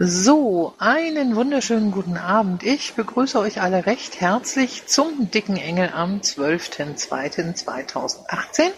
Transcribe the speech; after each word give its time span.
So, 0.00 0.74
einen 0.78 1.36
wunderschönen 1.36 1.92
guten 1.92 2.16
Abend. 2.16 2.64
Ich 2.64 2.94
begrüße 2.94 3.38
euch 3.38 3.60
alle 3.60 3.86
recht 3.86 4.20
herzlich 4.20 4.86
zum 4.86 5.30
Dicken 5.30 5.56
Engel 5.56 5.92
am 5.94 6.18
12.02.2018. 6.18 8.72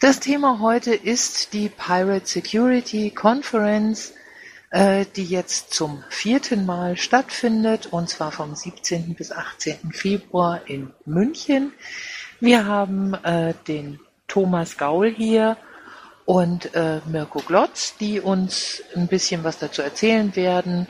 Das 0.00 0.20
Thema 0.20 0.60
heute 0.60 0.94
ist 0.94 1.52
die 1.52 1.68
Pirate 1.68 2.24
Security 2.24 3.10
Conference, 3.10 4.14
äh, 4.70 5.04
die 5.16 5.26
jetzt 5.26 5.74
zum 5.74 6.02
vierten 6.08 6.64
Mal 6.64 6.96
stattfindet, 6.96 7.88
und 7.90 8.08
zwar 8.08 8.32
vom 8.32 8.54
17. 8.54 9.14
bis 9.14 9.32
18. 9.32 9.92
Februar 9.92 10.62
in 10.66 10.94
München. 11.04 11.74
Wir 12.40 12.64
haben 12.64 13.12
äh, 13.22 13.52
den 13.68 14.00
Thomas 14.28 14.78
Gaul 14.78 15.10
hier 15.10 15.58
und 16.32 16.74
äh, 16.74 17.02
Mirko 17.04 17.40
Glotz, 17.40 17.94
die 17.98 18.18
uns 18.18 18.82
ein 18.96 19.06
bisschen 19.06 19.44
was 19.44 19.58
dazu 19.58 19.82
erzählen 19.82 20.34
werden, 20.34 20.86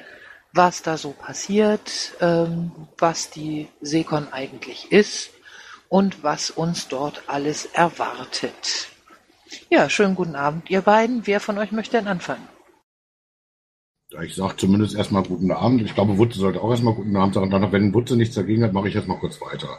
was 0.53 0.83
da 0.83 0.97
so 0.97 1.11
passiert, 1.11 2.13
ähm, 2.21 2.71
was 2.97 3.31
die 3.31 3.67
Seekon 3.81 4.29
eigentlich 4.33 4.93
ist 4.93 5.31
und 5.89 6.23
was 6.23 6.53
uns 6.53 6.87
dort 6.87 7.25
alles 7.27 7.67
erwartet. 7.67 8.87
Ja, 9.69 9.91
schönen 9.91 10.15
guten 10.15 10.37
Abend, 10.37 10.71
ihr 10.71 10.83
beiden. 10.83 11.27
Wer 11.27 11.41
von 11.41 11.59
euch 11.59 11.73
möchte 11.73 11.97
denn 11.97 12.07
anfangen? 12.07 12.47
Ich 14.23 14.37
sage 14.37 14.55
zumindest 14.57 14.95
erstmal 14.95 15.25
guten 15.25 15.51
Abend. 15.51 15.83
Ich 15.83 15.97
glaube, 15.97 16.19
Wutze 16.19 16.39
sollte 16.39 16.61
auch 16.61 16.71
erstmal 16.71 16.95
guten 16.95 17.17
Abend 17.17 17.35
sagen. 17.35 17.51
Dann, 17.51 17.73
wenn 17.73 17.93
Wutze 17.93 18.15
nichts 18.17 18.37
dagegen 18.37 18.63
hat, 18.63 18.75
mache 18.75 18.87
ich 18.87 18.95
jetzt 18.95 19.09
mal 19.09 19.19
kurz 19.19 19.41
weiter. 19.41 19.77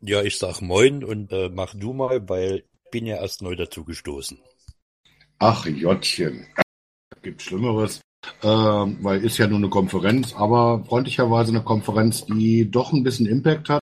Ja, 0.00 0.22
ich 0.22 0.38
sag 0.38 0.60
Moin 0.60 1.04
und 1.04 1.32
äh, 1.32 1.50
mach 1.50 1.72
du 1.76 1.92
mal, 1.92 2.28
weil 2.28 2.64
bin 2.90 3.06
ja 3.06 3.16
erst 3.16 3.42
neu 3.42 3.56
dazu 3.56 3.84
gestoßen. 3.84 4.38
Ach, 5.38 5.66
Jottchen. 5.66 6.46
Gibt 7.22 7.42
Schlimmeres. 7.42 8.00
Äh, 8.42 8.46
weil 8.48 9.24
ist 9.24 9.38
ja 9.38 9.46
nur 9.46 9.58
eine 9.58 9.68
Konferenz, 9.68 10.34
aber 10.34 10.84
freundlicherweise 10.84 11.52
eine 11.52 11.62
Konferenz, 11.62 12.26
die 12.26 12.70
doch 12.70 12.92
ein 12.92 13.02
bisschen 13.02 13.26
Impact 13.26 13.68
hat. 13.68 13.80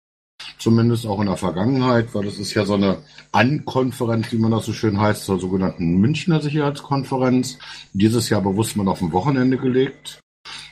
Zumindest 0.60 1.06
auch 1.06 1.20
in 1.20 1.28
der 1.28 1.38
Vergangenheit, 1.38 2.14
weil 2.14 2.26
das 2.26 2.38
ist 2.38 2.54
ja 2.54 2.66
so 2.66 2.74
eine 2.76 3.04
Ankonferenz, 3.32 4.32
wie 4.32 4.38
man 4.38 4.52
das 4.52 4.66
so 4.66 4.74
schön 4.74 5.00
heißt, 5.00 5.26
zur 5.26 5.40
sogenannten 5.40 5.98
Münchner 5.98 6.42
Sicherheitskonferenz. 6.42 7.58
Dieses 7.94 8.30
Jahr 8.30 8.42
bewusst 8.42 8.76
mal 8.76 8.88
auf 8.88 9.02
ein 9.02 9.14
Wochenende 9.14 9.58
gelegt. 9.58 10.20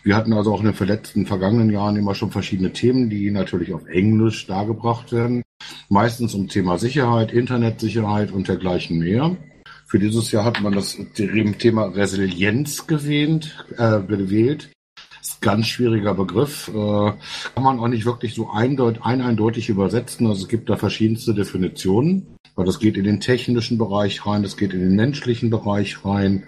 Wir 0.03 0.15
hatten 0.15 0.33
also 0.33 0.53
auch 0.53 0.61
in 0.61 0.71
den 0.71 0.87
letzten 0.87 1.25
vergangenen 1.25 1.69
Jahren 1.71 1.95
immer 1.95 2.13
schon 2.15 2.31
verschiedene 2.31 2.71
Themen, 2.73 3.09
die 3.09 3.31
natürlich 3.31 3.73
auf 3.73 3.87
Englisch 3.87 4.45
dargebracht 4.47 5.11
werden. 5.11 5.41
Meistens 5.89 6.33
um 6.33 6.47
Thema 6.47 6.77
Sicherheit, 6.77 7.31
Internetsicherheit 7.31 8.31
und 8.31 8.47
dergleichen 8.47 8.99
mehr. 8.99 9.35
Für 9.87 9.99
dieses 9.99 10.31
Jahr 10.31 10.45
hat 10.45 10.61
man 10.61 10.73
das 10.73 10.97
Thema 11.15 11.85
Resilienz 11.85 12.87
gewählt. 12.87 13.65
Äh, 13.77 14.01
gewählt. 14.01 14.71
Ist 15.21 15.37
ein 15.37 15.41
ganz 15.41 15.67
schwieriger 15.67 16.13
Begriff. 16.13 16.67
Äh, 16.69 16.73
kann 16.73 17.63
man 17.63 17.79
auch 17.79 17.87
nicht 17.87 18.05
wirklich 18.05 18.33
so 18.35 18.49
eindeut 18.49 18.99
ein 19.03 19.21
eindeutig 19.21 19.69
übersetzen. 19.69 20.27
Also 20.27 20.43
es 20.43 20.47
gibt 20.49 20.69
da 20.69 20.75
verschiedenste 20.75 21.33
Definitionen. 21.33 22.35
Weil 22.55 22.65
das 22.65 22.79
geht 22.79 22.95
in 22.95 23.03
den 23.03 23.19
technischen 23.19 23.77
Bereich 23.77 24.25
rein, 24.25 24.41
das 24.41 24.55
geht 24.55 24.73
in 24.73 24.79
den 24.79 24.95
menschlichen 24.95 25.49
Bereich 25.49 26.05
rein. 26.05 26.45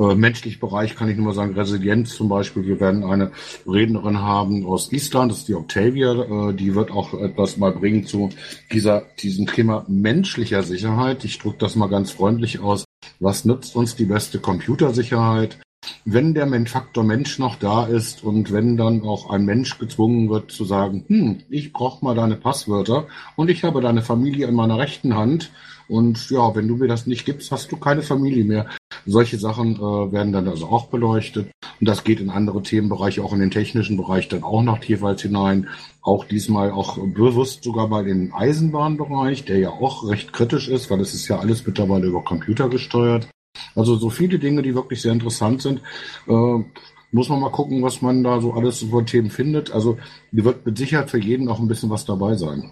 Äh, 0.00 0.14
menschlich 0.14 0.60
Bereich 0.60 0.96
kann 0.96 1.10
ich 1.10 1.16
nur 1.16 1.26
mal 1.26 1.34
sagen, 1.34 1.52
Resilienz 1.52 2.14
zum 2.14 2.30
Beispiel. 2.30 2.64
Wir 2.64 2.80
werden 2.80 3.04
eine 3.04 3.32
Rednerin 3.66 4.20
haben 4.20 4.64
aus 4.64 4.90
Island, 4.92 5.30
das 5.30 5.40
ist 5.40 5.48
die 5.48 5.54
Octavia, 5.54 6.12
äh, 6.12 6.54
die 6.54 6.74
wird 6.74 6.90
auch 6.90 7.12
etwas 7.12 7.58
mal 7.58 7.72
bringen 7.72 8.06
zu 8.06 8.30
dieser, 8.72 9.02
diesem 9.18 9.46
Thema 9.46 9.84
menschlicher 9.88 10.62
Sicherheit. 10.62 11.24
Ich 11.24 11.38
drücke 11.38 11.58
das 11.58 11.76
mal 11.76 11.88
ganz 11.88 12.12
freundlich 12.12 12.60
aus. 12.60 12.84
Was 13.18 13.44
nützt 13.44 13.76
uns 13.76 13.94
die 13.94 14.06
beste 14.06 14.38
Computersicherheit? 14.38 15.58
wenn 16.04 16.34
der 16.34 16.46
Faktor 16.66 17.04
Mensch 17.04 17.38
noch 17.38 17.56
da 17.56 17.86
ist 17.86 18.22
und 18.22 18.52
wenn 18.52 18.76
dann 18.76 19.02
auch 19.02 19.30
ein 19.30 19.46
Mensch 19.46 19.78
gezwungen 19.78 20.28
wird 20.28 20.50
zu 20.50 20.64
sagen, 20.64 21.04
hm, 21.08 21.38
ich 21.48 21.72
brauche 21.72 22.04
mal 22.04 22.14
deine 22.14 22.36
Passwörter 22.36 23.06
und 23.36 23.48
ich 23.48 23.64
habe 23.64 23.80
deine 23.80 24.02
Familie 24.02 24.46
in 24.46 24.54
meiner 24.54 24.78
rechten 24.78 25.16
Hand 25.16 25.50
und 25.88 26.30
ja, 26.30 26.54
wenn 26.54 26.68
du 26.68 26.76
mir 26.76 26.86
das 26.86 27.06
nicht 27.06 27.24
gibst, 27.24 27.50
hast 27.50 27.72
du 27.72 27.76
keine 27.76 28.02
Familie 28.02 28.44
mehr. 28.44 28.66
Solche 29.06 29.38
Sachen 29.38 29.76
äh, 29.76 30.12
werden 30.12 30.32
dann 30.32 30.48
also 30.48 30.66
auch 30.66 30.86
beleuchtet. 30.86 31.50
Und 31.80 31.88
das 31.88 32.04
geht 32.04 32.20
in 32.20 32.30
andere 32.30 32.62
Themenbereiche, 32.62 33.22
auch 33.24 33.32
in 33.32 33.40
den 33.40 33.50
technischen 33.50 33.96
Bereich 33.96 34.28
dann 34.28 34.42
auch 34.42 34.62
noch 34.62 34.82
jeweils 34.84 35.22
hinein. 35.22 35.68
Auch 36.02 36.24
diesmal 36.24 36.70
auch 36.70 36.98
bewusst 36.98 37.64
sogar 37.64 37.88
mal 37.88 38.04
den 38.04 38.32
Eisenbahnbereich, 38.32 39.44
der 39.44 39.58
ja 39.58 39.70
auch 39.70 40.08
recht 40.08 40.32
kritisch 40.32 40.68
ist, 40.68 40.90
weil 40.90 41.00
es 41.00 41.14
ist 41.14 41.28
ja 41.28 41.38
alles 41.38 41.66
mittlerweile 41.66 42.06
über 42.06 42.22
Computer 42.22 42.68
gesteuert. 42.68 43.28
Also 43.74 43.96
so 43.96 44.10
viele 44.10 44.38
Dinge, 44.38 44.62
die 44.62 44.74
wirklich 44.74 45.02
sehr 45.02 45.12
interessant 45.12 45.62
sind. 45.62 45.80
Äh, 46.26 46.64
muss 47.12 47.28
man 47.28 47.40
mal 47.40 47.50
gucken, 47.50 47.82
was 47.82 48.02
man 48.02 48.22
da 48.22 48.40
so 48.40 48.52
alles 48.52 48.82
über 48.82 49.04
Themen 49.04 49.30
findet. 49.30 49.72
Also 49.72 49.98
hier 50.30 50.44
wird 50.44 50.64
mit 50.64 50.78
Sicherheit 50.78 51.10
für 51.10 51.18
jeden 51.18 51.48
auch 51.48 51.58
ein 51.58 51.68
bisschen 51.68 51.90
was 51.90 52.04
dabei 52.04 52.36
sein. 52.36 52.70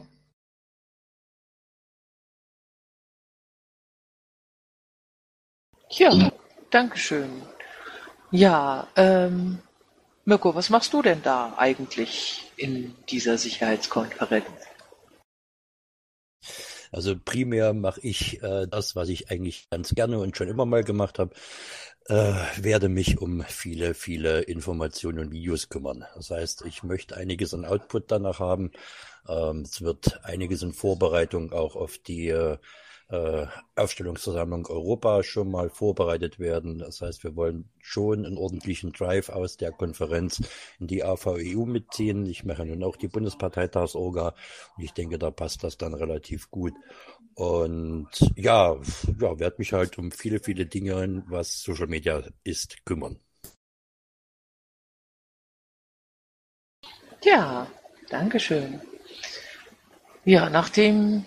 Ja, 5.91 6.33
Dankeschön. 6.71 7.43
Ja, 8.31 8.89
ähm, 8.97 9.59
Mirko, 10.25 10.55
was 10.55 10.69
machst 10.69 10.93
du 10.93 11.01
denn 11.01 11.23
da 11.23 11.55
eigentlich 11.57 12.53
in 12.57 12.95
dieser 13.09 13.39
Sicherheitskonferenz? 13.39 14.45
Also 16.93 17.17
primär 17.19 17.73
mache 17.75 18.01
ich 18.03 18.43
äh, 18.43 18.67
das, 18.67 18.97
was 18.97 19.09
ich 19.09 19.31
eigentlich 19.31 19.69
ganz 19.71 19.95
gerne 19.95 20.19
und 20.19 20.37
schon 20.37 20.49
immer 20.49 20.67
mal 20.67 20.85
gemacht 20.85 21.19
habe, 21.19 21.35
äh, 22.07 22.35
werde 22.57 22.89
mich 22.89 23.19
um 23.21 23.43
viele, 23.43 23.95
viele 23.95 24.41
Informationen 24.43 25.19
und 25.19 25.31
Videos 25.33 25.69
kümmern. 25.69 26.07
Das 26.15 26.31
heißt, 26.31 26.65
ich 26.67 26.83
möchte 26.83 27.17
einiges 27.17 27.55
an 27.55 27.65
Output 27.65 28.11
danach 28.11 28.41
haben. 28.41 28.73
Ähm, 29.29 29.63
es 29.63 29.83
wird 29.83 30.25
einiges 30.25 30.63
in 30.63 30.73
Vorbereitung 30.73 31.53
auch 31.53 31.77
auf 31.77 31.99
die 31.99 32.29
äh, 32.29 32.59
äh, 33.11 33.47
Aufstellungsversammlung 33.75 34.67
Europa 34.67 35.23
schon 35.23 35.51
mal 35.51 35.71
vorbereitet 35.71 36.39
werden. 36.39 36.79
Das 36.79 37.01
heißt, 37.01 37.25
wir 37.25 37.37
wollen 37.37 37.71
schon 37.81 38.27
einen 38.27 38.37
ordentlichen 38.37 38.93
Drive 38.93 39.31
aus 39.31 39.57
der 39.57 39.73
Konferenz 39.73 40.43
in 40.79 40.87
die 40.87 41.05
AVEU 41.05 41.65
mitziehen. 41.65 42.27
Ich 42.27 42.45
mache 42.45 42.67
nun 42.67 42.83
auch 42.85 42.97
die 42.97 43.09
Bundesparteitagsorga 43.09 44.35
und 44.77 44.85
ich 44.85 44.93
denke, 44.93 45.19
da 45.19 45.31
passt 45.31 45.65
das 45.65 45.79
dann 45.79 45.95
relativ 45.95 46.51
gut. 46.51 46.75
Und 47.35 48.09
ja, 48.37 48.77
ja, 49.21 49.39
werde 49.39 49.57
mich 49.59 49.73
halt 49.73 49.97
um 49.99 50.11
viele, 50.11 50.41
viele 50.41 50.67
Dinge, 50.67 51.23
was 51.29 51.63
Social 51.63 51.87
Media 51.87 52.23
ist, 52.45 52.85
kümmern. 52.85 53.19
Ja, 57.23 57.69
Dankeschön. 58.11 58.81
Ja, 60.25 60.49
nachdem 60.51 61.25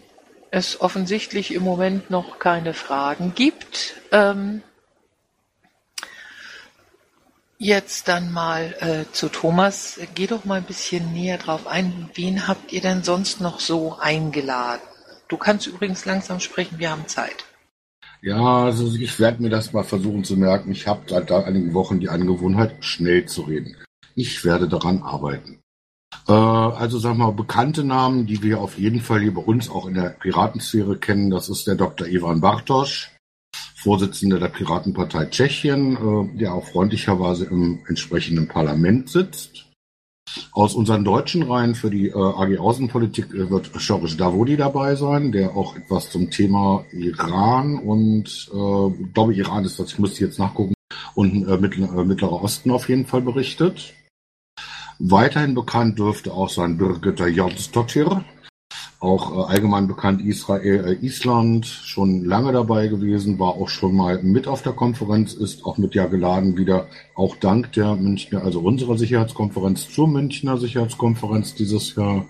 es 0.51 0.79
offensichtlich 0.81 1.53
im 1.53 1.63
Moment 1.63 2.09
noch 2.09 2.37
keine 2.37 2.73
Fragen 2.73 3.33
gibt. 3.33 3.95
Ähm, 4.11 4.61
jetzt 7.57 8.07
dann 8.07 8.31
mal 8.31 8.75
äh, 8.79 9.11
zu 9.13 9.29
Thomas. 9.29 9.99
Geh 10.13 10.27
doch 10.27 10.43
mal 10.43 10.55
ein 10.55 10.65
bisschen 10.65 11.13
näher 11.13 11.37
drauf 11.37 11.67
ein. 11.67 12.09
Wen 12.15 12.47
habt 12.47 12.73
ihr 12.73 12.81
denn 12.81 13.03
sonst 13.03 13.39
noch 13.39 13.59
so 13.59 13.97
eingeladen? 13.99 14.81
Du 15.29 15.37
kannst 15.37 15.67
übrigens 15.67 16.05
langsam 16.05 16.41
sprechen, 16.41 16.79
wir 16.79 16.91
haben 16.91 17.07
Zeit. 17.07 17.45
Ja, 18.21 18.65
also 18.65 18.93
ich 18.93 19.19
werde 19.19 19.41
mir 19.41 19.49
das 19.49 19.71
mal 19.71 19.83
versuchen 19.83 20.23
zu 20.23 20.35
merken. 20.35 20.71
Ich 20.71 20.85
habe 20.85 21.01
seit 21.07 21.31
einigen 21.31 21.73
Wochen 21.73 21.99
die 21.99 22.09
Angewohnheit, 22.09 22.83
schnell 22.83 23.25
zu 23.25 23.43
reden. 23.43 23.77
Ich 24.15 24.43
werde 24.43 24.67
daran 24.67 25.01
arbeiten. 25.01 25.61
Äh, 26.27 26.31
also 26.31 27.01
wir 27.03 27.13
mal, 27.13 27.31
bekannte 27.31 27.83
Namen, 27.83 28.25
die 28.25 28.41
wir 28.43 28.59
auf 28.61 28.77
jeden 28.77 29.01
Fall 29.01 29.21
hier 29.21 29.33
bei 29.33 29.41
uns 29.41 29.69
auch 29.69 29.87
in 29.87 29.95
der 29.95 30.09
Piratensphäre 30.09 30.97
kennen, 30.97 31.29
das 31.29 31.49
ist 31.49 31.67
der 31.67 31.75
Dr. 31.75 32.07
Ivan 32.07 32.41
Bartosch, 32.41 33.11
Vorsitzender 33.75 34.39
der 34.39 34.49
Piratenpartei 34.49 35.25
Tschechien, 35.25 35.95
äh, 35.95 36.37
der 36.37 36.53
auch 36.53 36.67
freundlicherweise 36.67 37.45
im 37.45 37.79
entsprechenden 37.87 38.47
Parlament 38.47 39.09
sitzt. 39.09 39.65
Aus 40.53 40.75
unseren 40.75 41.03
deutschen 41.03 41.43
Reihen 41.43 41.75
für 41.75 41.89
die 41.89 42.07
äh, 42.07 42.13
AG 42.13 42.57
Außenpolitik 42.57 43.33
wird 43.33 43.71
Georges 43.73 44.15
Davodi 44.15 44.55
dabei 44.55 44.95
sein, 44.95 45.31
der 45.31 45.55
auch 45.55 45.75
etwas 45.75 46.09
zum 46.09 46.29
Thema 46.29 46.85
Iran 46.93 47.79
und 47.79 48.49
äh, 48.53 49.05
glaube 49.13 49.33
Iran 49.33 49.65
ist 49.65 49.79
das, 49.79 49.91
ich 49.91 49.99
muss 49.99 50.19
jetzt 50.19 50.39
nachgucken, 50.39 50.73
und 51.15 51.47
äh, 51.47 51.57
Mittlerer 51.57 52.43
Osten 52.43 52.71
auf 52.71 52.87
jeden 52.87 53.05
Fall 53.05 53.21
berichtet. 53.21 53.93
Weiterhin 55.03 55.55
bekannt 55.55 55.97
dürfte 55.97 56.31
auch 56.31 56.49
sein 56.49 56.77
Birgitta 56.77 57.25
Jonsdottir, 57.25 58.23
auch 58.99 59.31
äh, 59.31 59.51
allgemein 59.51 59.87
bekannt 59.87 60.21
Israel, 60.21 60.85
äh, 60.85 60.93
Island, 61.03 61.65
schon 61.65 62.23
lange 62.23 62.51
dabei 62.51 62.87
gewesen, 62.87 63.39
war 63.39 63.55
auch 63.55 63.67
schon 63.67 63.95
mal 63.95 64.21
mit 64.21 64.47
auf 64.47 64.61
der 64.61 64.73
Konferenz, 64.73 65.33
ist 65.33 65.65
auch 65.65 65.79
mit 65.79 65.95
ja 65.95 66.05
geladen 66.05 66.55
wieder, 66.55 66.87
auch 67.15 67.35
dank 67.35 67.71
der 67.71 67.95
Münchner, 67.95 68.43
also 68.43 68.59
unserer 68.59 68.95
Sicherheitskonferenz 68.95 69.89
zur 69.89 70.07
Münchner 70.07 70.59
Sicherheitskonferenz 70.59 71.55
dieses 71.55 71.95
Jahr. 71.95 72.27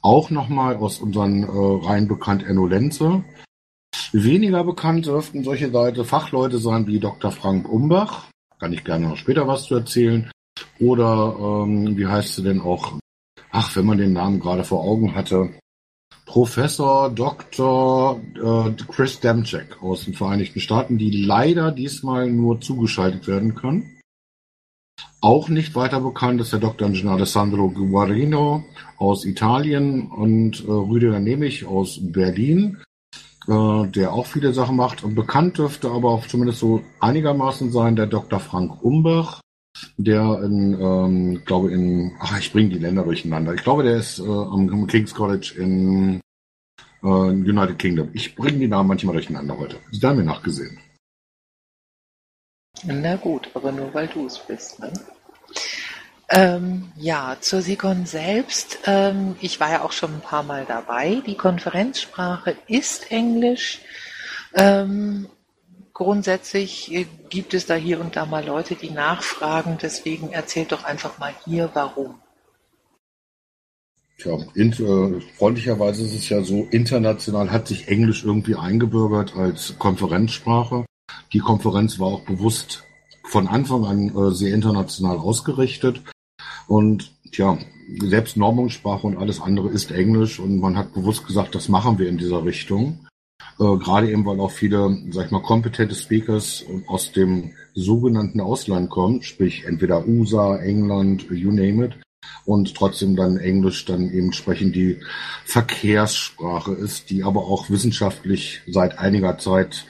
Auch 0.00 0.30
nochmal 0.30 0.78
aus 0.78 0.98
unseren 0.98 1.44
äh, 1.44 1.86
Reihen 1.86 2.08
bekannt 2.08 2.42
Enno 2.44 2.66
Lenze. 2.66 3.22
Weniger 4.12 4.64
bekannt 4.64 5.06
dürften 5.06 5.44
solche 5.44 5.68
Leute 5.68 6.04
Fachleute 6.04 6.58
sein 6.58 6.88
wie 6.88 6.98
Dr. 6.98 7.30
Frank 7.30 7.68
Umbach, 7.68 8.26
kann 8.58 8.72
ich 8.72 8.82
gerne 8.82 9.06
noch 9.06 9.16
später 9.16 9.46
was 9.46 9.66
zu 9.66 9.76
erzählen. 9.76 10.28
Oder 10.82 11.36
ähm, 11.38 11.96
wie 11.96 12.06
heißt 12.06 12.34
sie 12.34 12.42
denn 12.42 12.60
auch? 12.60 12.98
Ach, 13.52 13.76
wenn 13.76 13.86
man 13.86 13.98
den 13.98 14.14
Namen 14.14 14.40
gerade 14.40 14.64
vor 14.64 14.82
Augen 14.82 15.14
hatte. 15.14 15.50
Professor 16.26 17.10
Dr. 17.10 18.20
Äh, 18.34 18.72
Chris 18.88 19.20
Demchek 19.20 19.82
aus 19.82 20.06
den 20.06 20.14
Vereinigten 20.14 20.60
Staaten, 20.60 20.98
die 20.98 21.24
leider 21.24 21.70
diesmal 21.70 22.30
nur 22.30 22.60
zugeschaltet 22.60 23.28
werden 23.28 23.54
kann. 23.54 23.84
Auch 25.20 25.48
nicht 25.48 25.76
weiter 25.76 26.00
bekannt 26.00 26.40
ist 26.40 26.52
der 26.52 26.58
Dr. 26.58 26.88
Ingenieur 26.88 27.12
Alessandro 27.12 27.68
Guarino 27.68 28.64
aus 28.98 29.24
Italien 29.24 30.08
und 30.08 30.64
äh, 30.64 30.70
Rüdiger 30.70 31.20
Nemich 31.20 31.64
aus 31.64 32.00
Berlin, 32.00 32.78
äh, 33.46 33.86
der 33.86 34.12
auch 34.12 34.26
viele 34.26 34.52
Sachen 34.52 34.76
macht. 34.76 35.04
Und 35.04 35.14
bekannt 35.14 35.58
dürfte 35.58 35.90
aber 35.90 36.10
auch 36.10 36.26
zumindest 36.26 36.58
so 36.58 36.82
einigermaßen 36.98 37.70
sein 37.70 37.94
der 37.94 38.06
Dr. 38.06 38.40
Frank 38.40 38.82
Umbach, 38.82 39.42
der 39.96 40.42
in, 40.42 40.78
ähm, 40.80 41.42
glaube 41.44 41.72
in, 41.72 42.12
ach, 42.20 42.38
ich 42.38 42.52
bringe 42.52 42.70
die 42.70 42.78
Länder 42.78 43.04
durcheinander. 43.04 43.54
Ich 43.54 43.62
glaube, 43.62 43.82
der 43.82 43.96
ist 43.96 44.18
äh, 44.18 44.22
am 44.22 44.86
King's 44.86 45.14
College 45.14 45.54
in 45.56 46.20
äh, 47.02 47.06
United 47.06 47.78
Kingdom. 47.78 48.10
Ich 48.12 48.34
bringe 48.34 48.58
die 48.58 48.68
Namen 48.68 48.88
manchmal 48.88 49.14
durcheinander 49.14 49.58
heute. 49.58 49.78
Sie 49.90 50.06
haben 50.06 50.16
mir 50.16 50.24
nachgesehen. 50.24 50.78
Na 52.84 53.16
gut, 53.16 53.50
aber 53.54 53.70
nur 53.70 53.92
weil 53.94 54.08
du 54.08 54.26
es 54.26 54.38
bist, 54.38 54.80
ne? 54.80 54.92
Ähm, 56.28 56.90
ja, 56.96 57.36
zur 57.40 57.60
Sikon 57.60 58.06
selbst. 58.06 58.78
Ähm, 58.86 59.36
ich 59.40 59.60
war 59.60 59.70
ja 59.70 59.82
auch 59.82 59.92
schon 59.92 60.14
ein 60.14 60.20
paar 60.20 60.42
Mal 60.42 60.64
dabei. 60.66 61.22
Die 61.26 61.36
Konferenzsprache 61.36 62.56
ist 62.68 63.12
Englisch. 63.12 63.80
Ähm, 64.54 65.28
grundsätzlich 65.94 66.92
äh, 66.92 67.06
gibt 67.28 67.54
es 67.54 67.66
da 67.66 67.74
hier 67.74 68.00
und 68.00 68.16
da 68.16 68.26
mal 68.26 68.44
Leute, 68.44 68.74
die 68.74 68.90
nachfragen. 68.90 69.78
Deswegen 69.80 70.32
erzählt 70.32 70.72
doch 70.72 70.84
einfach 70.84 71.18
mal 71.18 71.34
hier, 71.44 71.70
warum. 71.74 72.14
Tja, 74.18 74.38
in, 74.54 74.72
äh, 74.72 75.20
freundlicherweise 75.36 76.04
ist 76.04 76.14
es 76.14 76.28
ja 76.28 76.42
so, 76.42 76.66
international 76.70 77.50
hat 77.50 77.66
sich 77.66 77.88
Englisch 77.88 78.24
irgendwie 78.24 78.54
eingebürgert 78.54 79.36
als 79.36 79.78
Konferenzsprache. 79.78 80.84
Die 81.32 81.40
Konferenz 81.40 81.98
war 81.98 82.08
auch 82.08 82.24
bewusst 82.24 82.84
von 83.24 83.48
Anfang 83.48 83.84
an 83.84 84.16
äh, 84.16 84.34
sehr 84.34 84.54
international 84.54 85.18
ausgerichtet. 85.18 86.02
Und 86.68 87.12
tja, 87.32 87.58
selbst 88.00 88.36
Normungssprache 88.36 89.06
und 89.06 89.16
alles 89.16 89.40
andere 89.40 89.70
ist 89.70 89.90
Englisch 89.90 90.38
und 90.38 90.60
man 90.60 90.76
hat 90.76 90.94
bewusst 90.94 91.26
gesagt, 91.26 91.54
das 91.54 91.68
machen 91.68 91.98
wir 91.98 92.08
in 92.08 92.18
dieser 92.18 92.44
Richtung. 92.44 93.01
Äh, 93.58 93.76
gerade 93.76 94.10
eben, 94.10 94.24
weil 94.24 94.40
auch 94.40 94.50
viele, 94.50 94.98
sag 95.10 95.26
ich 95.26 95.30
mal, 95.30 95.42
kompetente 95.42 95.94
Speakers 95.94 96.64
aus 96.86 97.12
dem 97.12 97.52
sogenannten 97.74 98.40
Ausland 98.40 98.90
kommen, 98.90 99.22
sprich 99.22 99.64
entweder 99.64 100.06
USA, 100.06 100.56
England, 100.56 101.30
you 101.30 101.50
name 101.50 101.86
it, 101.86 101.94
und 102.44 102.74
trotzdem 102.74 103.16
dann 103.16 103.38
Englisch 103.38 103.84
dann 103.84 104.10
eben 104.10 104.32
sprechen 104.32 104.72
die 104.72 105.00
Verkehrssprache 105.44 106.72
ist, 106.72 107.10
die 107.10 107.24
aber 107.24 107.42
auch 107.42 107.70
wissenschaftlich 107.70 108.62
seit 108.66 108.98
einiger 108.98 109.38
Zeit 109.38 109.84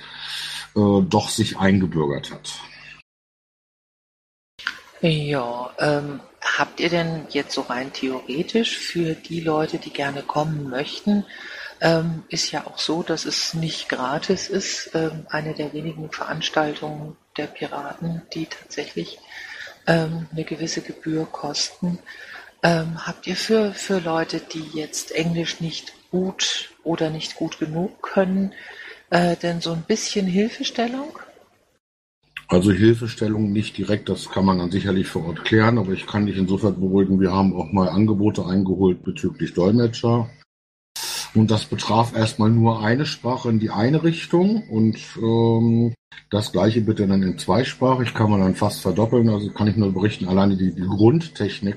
äh, 0.75 1.03
doch 1.03 1.29
sich 1.29 1.59
eingebürgert 1.59 2.31
hat. 2.31 2.61
Ja, 5.01 5.71
ähm, 5.79 6.21
habt 6.41 6.79
ihr 6.79 6.89
denn 6.89 7.27
jetzt 7.31 7.55
so 7.55 7.63
rein 7.63 7.93
theoretisch 7.93 8.79
für 8.79 9.15
die 9.15 9.41
Leute, 9.41 9.79
die 9.79 9.91
gerne 9.91 10.23
kommen 10.23 10.71
möchten, 10.71 11.25
ähm, 11.83 12.23
ist 12.29 12.53
ja 12.53 12.65
auch 12.67 12.79
so, 12.79 13.03
dass 13.03 13.25
es 13.25 13.55
nicht 13.55 13.89
gratis 13.89 14.49
ist, 14.49 14.93
ähm, 14.95 15.27
eine 15.29 15.53
der 15.53 15.73
wenigen 15.73 16.11
Veranstaltungen 16.13 17.17
der 17.37 17.49
Piraten, 17.49 18.23
die 18.33 18.47
tatsächlich 18.47 19.19
ähm, 19.89 20.27
eine 20.31 20.45
gewisse 20.45 20.81
Gebühr 20.81 21.27
kosten. 21.27 21.99
Ähm, 22.63 23.05
habt 23.05 23.27
ihr 23.27 23.35
für, 23.35 23.73
für 23.75 23.99
Leute, 23.99 24.41
die 24.41 24.65
jetzt 24.75 25.11
Englisch 25.11 25.61
nicht 25.61 25.93
gut 26.13 26.71
oder 26.85 27.11
nicht 27.11 27.35
gut 27.35 27.59
genug 27.59 28.01
können, 28.01 28.53
äh, 29.11 29.35
denn 29.35 29.61
so 29.61 29.73
ein 29.73 29.83
bisschen 29.83 30.29
Hilfestellung? 30.29 31.19
Also 32.47 32.71
Hilfestellung 32.71 33.51
nicht 33.51 33.77
direkt, 33.77 34.09
das 34.09 34.29
kann 34.29 34.45
man 34.45 34.59
dann 34.59 34.71
sicherlich 34.71 35.09
vor 35.09 35.27
Ort 35.27 35.45
klären, 35.45 35.79
aber 35.79 35.91
ich 35.93 36.07
kann 36.07 36.27
dich 36.27 36.37
insofern 36.37 36.79
beruhigen, 36.79 37.19
wir 37.19 37.33
haben 37.33 37.57
auch 37.57 37.73
mal 37.73 37.89
Angebote 37.89 38.47
eingeholt 38.47 39.03
bezüglich 39.03 39.53
Dolmetscher. 39.55 40.31
Und 41.35 41.51
das 41.51 41.65
betraf 41.65 42.15
erstmal 42.15 42.51
nur 42.51 42.83
eine 42.83 43.07
Sprache 43.07 43.49
in 43.49 43.59
die 43.59 43.71
eine 43.71 44.03
Richtung 44.03 44.69
und 44.69 44.99
ähm, 45.17 45.95
das 46.31 46.53
gleiche 46.53 46.83
bitte 46.83 47.07
dann 47.07 47.23
in 47.23 47.39
zweisprachig, 47.39 48.15
kann 48.15 48.31
man 48.31 48.41
dann 48.41 48.55
fast 48.55 48.81
verdoppeln. 48.81 49.29
Also 49.29 49.51
kann 49.51 49.67
ich 49.67 49.77
nur 49.77 49.93
berichten, 49.93 50.29
alleine 50.29 50.57
die, 50.57 50.75
die 50.75 50.83
Grundtechnik 50.87 51.77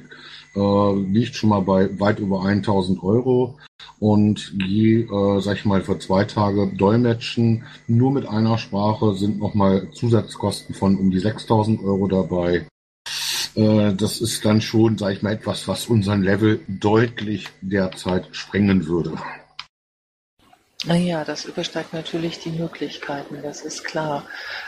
äh, 0.56 0.96
liegt 0.96 1.36
schon 1.36 1.50
mal 1.50 1.62
bei 1.62 2.00
weit 2.00 2.20
über 2.20 2.44
1000 2.44 3.02
Euro. 3.04 3.58
Und 4.00 4.54
je, 4.66 5.04
äh, 5.04 5.42
sag 5.42 5.58
ich 5.58 5.66
mal, 5.66 5.82
für 5.82 6.00
zwei 6.00 6.26
Tage 6.26 6.68
Dolmetschen 6.68 7.64
nur 7.88 8.12
mit 8.12 8.28
einer 8.28 8.58
Sprache 8.58 9.16
sind 9.16 9.40
nochmal 9.40 9.90
Zusatzkosten 9.94 10.76
von 10.76 10.98
um 10.98 11.12
die 11.12 11.20
6000 11.20 11.82
Euro 11.82 12.08
dabei. 12.08 12.68
Äh, 13.56 13.94
das 13.94 14.20
ist 14.20 14.44
dann 14.44 14.60
schon, 14.62 14.98
sag 14.98 15.14
ich 15.14 15.22
mal, 15.22 15.34
etwas, 15.34 15.68
was 15.68 15.88
unseren 15.88 16.24
Level 16.24 16.60
deutlich 16.68 17.48
derzeit 17.62 18.28
sprengen 18.32 18.88
würde. 18.88 19.14
Naja, 20.84 21.24
das 21.24 21.46
übersteigt 21.46 21.94
natürlich 21.94 22.40
die 22.40 22.52
Möglichkeiten, 22.52 23.42
das 23.42 23.62
ist 23.62 23.84
klar. 23.86 24.28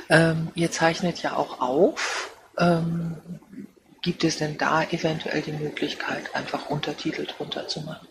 Ähm, 0.09 0.49
ihr 0.55 0.71
zeichnet 0.71 1.21
ja 1.21 1.35
auch 1.35 1.59
auf. 1.59 2.31
Ähm, 2.57 3.17
Gibt 4.01 4.23
es 4.23 4.37
denn 4.37 4.57
da 4.57 4.83
eventuell 4.83 5.41
die 5.41 5.51
Möglichkeit, 5.51 6.33
einfach 6.33 6.69
Untertitel 6.69 7.25
drunter 7.25 7.67
zu 7.67 7.81
machen? 7.81 8.06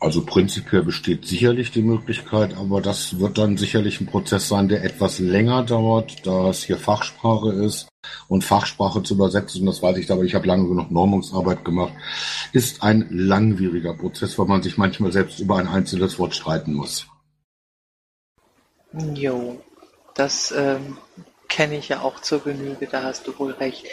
Also 0.00 0.24
prinzipiell 0.24 0.84
besteht 0.84 1.26
sicherlich 1.26 1.72
die 1.72 1.82
Möglichkeit, 1.82 2.56
aber 2.56 2.80
das 2.80 3.18
wird 3.18 3.36
dann 3.36 3.56
sicherlich 3.56 4.00
ein 4.00 4.06
Prozess 4.06 4.48
sein, 4.48 4.68
der 4.68 4.84
etwas 4.84 5.18
länger 5.18 5.64
dauert, 5.64 6.24
da 6.24 6.50
es 6.50 6.62
hier 6.62 6.76
Fachsprache 6.76 7.52
ist 7.52 7.88
und 8.28 8.44
Fachsprache 8.44 9.02
zu 9.02 9.14
übersetzen, 9.14 9.66
das 9.66 9.82
weiß 9.82 9.96
ich 9.96 10.10
aber 10.10 10.22
ich 10.22 10.36
habe 10.36 10.46
lange 10.46 10.68
genug 10.68 10.92
Normungsarbeit 10.92 11.64
gemacht, 11.64 11.92
ist 12.52 12.82
ein 12.82 13.08
langwieriger 13.10 13.94
Prozess, 13.94 14.38
weil 14.38 14.46
man 14.46 14.62
sich 14.62 14.78
manchmal 14.78 15.10
selbst 15.10 15.40
über 15.40 15.56
ein 15.56 15.66
einzelnes 15.66 16.18
Wort 16.18 16.34
streiten 16.34 16.74
muss. 16.74 17.06
Jo, 19.14 19.60
das 20.14 20.54
ähm, 20.56 20.96
kenne 21.48 21.76
ich 21.76 21.88
ja 21.88 22.00
auch 22.00 22.20
zur 22.20 22.44
Genüge, 22.44 22.86
da 22.86 23.02
hast 23.02 23.26
du 23.26 23.38
wohl 23.38 23.52
recht. 23.52 23.86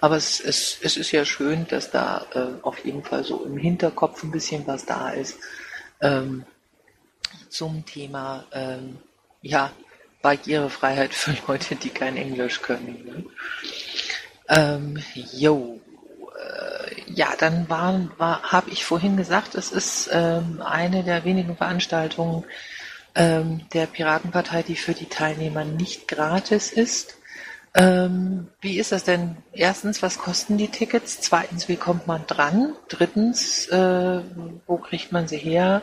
Aber 0.00 0.16
es, 0.16 0.40
es, 0.40 0.78
es 0.82 0.96
ist 0.96 1.12
ja 1.12 1.24
schön, 1.24 1.66
dass 1.68 1.90
da 1.90 2.26
äh, 2.34 2.62
auf 2.62 2.84
jeden 2.84 3.04
Fall 3.04 3.22
so 3.24 3.44
im 3.44 3.56
Hinterkopf 3.56 4.22
ein 4.22 4.30
bisschen 4.30 4.66
was 4.66 4.86
da 4.86 5.10
ist 5.10 5.38
ähm, 6.00 6.44
zum 7.48 7.84
Thema 7.86 8.44
ähm, 8.52 8.98
ja, 9.42 9.70
Barrierefreiheit 10.22 11.14
für 11.14 11.36
Leute, 11.46 11.76
die 11.76 11.90
kein 11.90 12.16
Englisch 12.16 12.62
können. 12.62 13.04
Ne? 13.04 13.24
Ähm, 14.48 15.02
jo, 15.32 15.80
äh, 16.38 17.12
ja, 17.12 17.34
dann 17.38 17.68
war, 17.68 18.08
war, 18.18 18.42
habe 18.42 18.70
ich 18.70 18.84
vorhin 18.84 19.16
gesagt, 19.16 19.54
es 19.54 19.72
ist 19.72 20.10
ähm, 20.12 20.62
eine 20.64 21.04
der 21.04 21.24
wenigen 21.24 21.56
Veranstaltungen, 21.56 22.44
ähm, 23.14 23.62
der 23.72 23.86
Piratenpartei, 23.86 24.62
die 24.62 24.76
für 24.76 24.94
die 24.94 25.06
Teilnehmer 25.06 25.64
nicht 25.64 26.08
gratis 26.08 26.72
ist. 26.72 27.18
Ähm, 27.74 28.48
wie 28.60 28.78
ist 28.78 28.92
das 28.92 29.04
denn? 29.04 29.36
Erstens, 29.52 30.02
was 30.02 30.18
kosten 30.18 30.58
die 30.58 30.68
Tickets? 30.68 31.20
Zweitens, 31.20 31.68
wie 31.68 31.76
kommt 31.76 32.06
man 32.06 32.26
dran? 32.26 32.74
Drittens, 32.88 33.66
äh, 33.68 34.20
wo 34.66 34.76
kriegt 34.76 35.10
man 35.12 35.26
sie 35.26 35.38
her? 35.38 35.82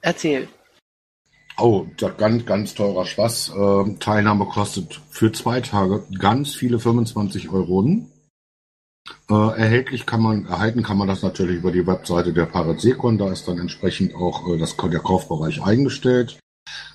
Erzähl. 0.00 0.48
Oh, 1.56 1.86
ganz, 2.16 2.46
ganz 2.46 2.74
teurer 2.74 3.04
Spaß. 3.04 3.52
Ähm, 3.56 3.98
Teilnahme 3.98 4.46
kostet 4.46 5.00
für 5.10 5.32
zwei 5.32 5.60
Tage 5.60 6.04
ganz 6.18 6.54
viele 6.54 6.78
25 6.78 7.48
Euro. 7.50 7.82
Äh, 9.30 9.34
erhältlich 9.34 10.06
kann 10.06 10.22
man, 10.22 10.46
erhalten 10.46 10.82
kann 10.82 10.98
man 10.98 11.08
das 11.08 11.22
natürlich 11.22 11.56
über 11.56 11.72
die 11.72 11.86
Webseite 11.86 12.32
der 12.32 12.46
Parasekon. 12.46 13.18
Da 13.18 13.30
ist 13.30 13.46
dann 13.46 13.58
entsprechend 13.58 14.14
auch 14.14 14.48
äh, 14.48 14.58
das, 14.58 14.76
der 14.76 15.00
Kaufbereich 15.00 15.62
eingestellt. 15.62 16.38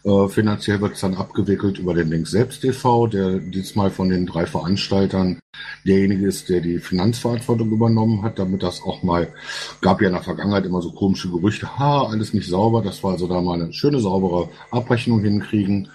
Äh, 0.04 0.28
finanziell 0.28 0.82
wird 0.82 0.94
es 0.94 1.02
dann 1.02 1.16
abgewickelt 1.16 1.80
über 1.80 1.94
den 1.94 2.10
Link 2.10 2.28
Selbst 2.28 2.62
TV, 2.62 3.08
der 3.08 3.40
diesmal 3.40 3.90
von 3.90 4.10
den 4.10 4.26
drei 4.26 4.46
Veranstaltern 4.46 5.40
derjenige 5.86 6.28
ist, 6.28 6.50
der 6.50 6.62
die 6.62 6.80
Finanzverantwortung 6.80 7.72
übernommen 7.72 8.22
hat, 8.22 8.40
damit 8.40 8.64
das 8.64 8.82
auch 8.82 9.04
mal, 9.04 9.34
gab 9.82 10.02
ja 10.02 10.08
in 10.08 10.14
der 10.14 10.24
Vergangenheit 10.24 10.66
immer 10.66 10.82
so 10.82 10.92
komische 10.92 11.30
Gerüchte, 11.30 11.78
ha, 11.78 12.08
alles 12.08 12.34
nicht 12.34 12.50
sauber, 12.50 12.82
das 12.82 13.04
war 13.04 13.14
also 13.14 13.28
da 13.28 13.42
mal 13.42 13.62
eine 13.62 13.72
schöne, 13.72 14.00
saubere 14.00 14.50
Abrechnung 14.72 15.22
hinkriegen. 15.22 15.90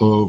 Äh, 0.00 0.26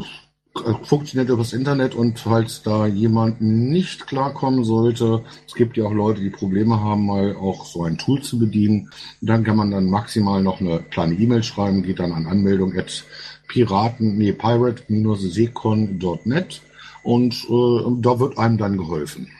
funktioniert 0.82 1.30
übers 1.30 1.52
Internet 1.52 1.94
und 1.94 2.18
falls 2.18 2.62
da 2.62 2.86
jemand 2.86 3.40
nicht 3.40 4.06
klarkommen 4.06 4.64
sollte, 4.64 5.24
es 5.46 5.54
gibt 5.54 5.76
ja 5.76 5.84
auch 5.84 5.92
Leute, 5.92 6.20
die 6.20 6.30
Probleme 6.30 6.80
haben, 6.80 7.06
mal 7.06 7.36
auch 7.36 7.66
so 7.66 7.84
ein 7.84 7.98
Tool 7.98 8.22
zu 8.22 8.38
bedienen, 8.38 8.90
dann 9.20 9.44
kann 9.44 9.56
man 9.56 9.70
dann 9.70 9.90
maximal 9.90 10.42
noch 10.42 10.60
eine 10.60 10.80
kleine 10.80 11.14
E-Mail 11.14 11.42
schreiben, 11.42 11.82
geht 11.82 12.00
dann 12.00 12.12
an 12.12 12.26
Anmeldung 12.26 12.76
at 12.76 13.04
piraten, 13.48 14.18
nee, 14.18 14.32
pirate-secon.net 14.32 16.60
und 17.02 17.34
äh, 17.34 17.82
da 18.00 18.20
wird 18.20 18.38
einem 18.38 18.58
dann 18.58 18.76
geholfen. 18.76 19.30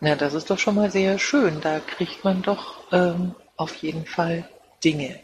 Ja, 0.00 0.16
das 0.16 0.34
ist 0.34 0.50
doch 0.50 0.58
schon 0.58 0.74
mal 0.76 0.90
sehr 0.90 1.18
schön. 1.18 1.60
Da 1.60 1.78
kriegt 1.78 2.24
man 2.24 2.40
doch 2.42 2.80
ähm, 2.90 3.34
auf 3.56 3.76
jeden 3.76 4.06
Fall 4.06 4.48
Dinge. 4.82 5.20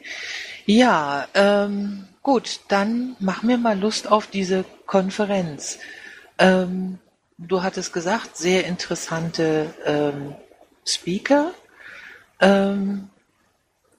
Ja, 0.67 1.27
ähm, 1.35 2.07
gut, 2.27 2.59
dann 2.67 3.15
mach 3.21 3.45
mir 3.45 3.57
mal 3.57 3.79
Lust 3.79 4.11
auf 4.11 4.27
diese 4.27 4.65
Konferenz. 4.87 5.79
Ähm, 6.39 6.99
du 7.39 7.63
hattest 7.63 7.93
gesagt, 7.93 8.37
sehr 8.37 8.67
interessante 8.67 9.73
ähm, 9.85 10.35
Speaker. 10.85 11.53
Ähm, 12.41 13.11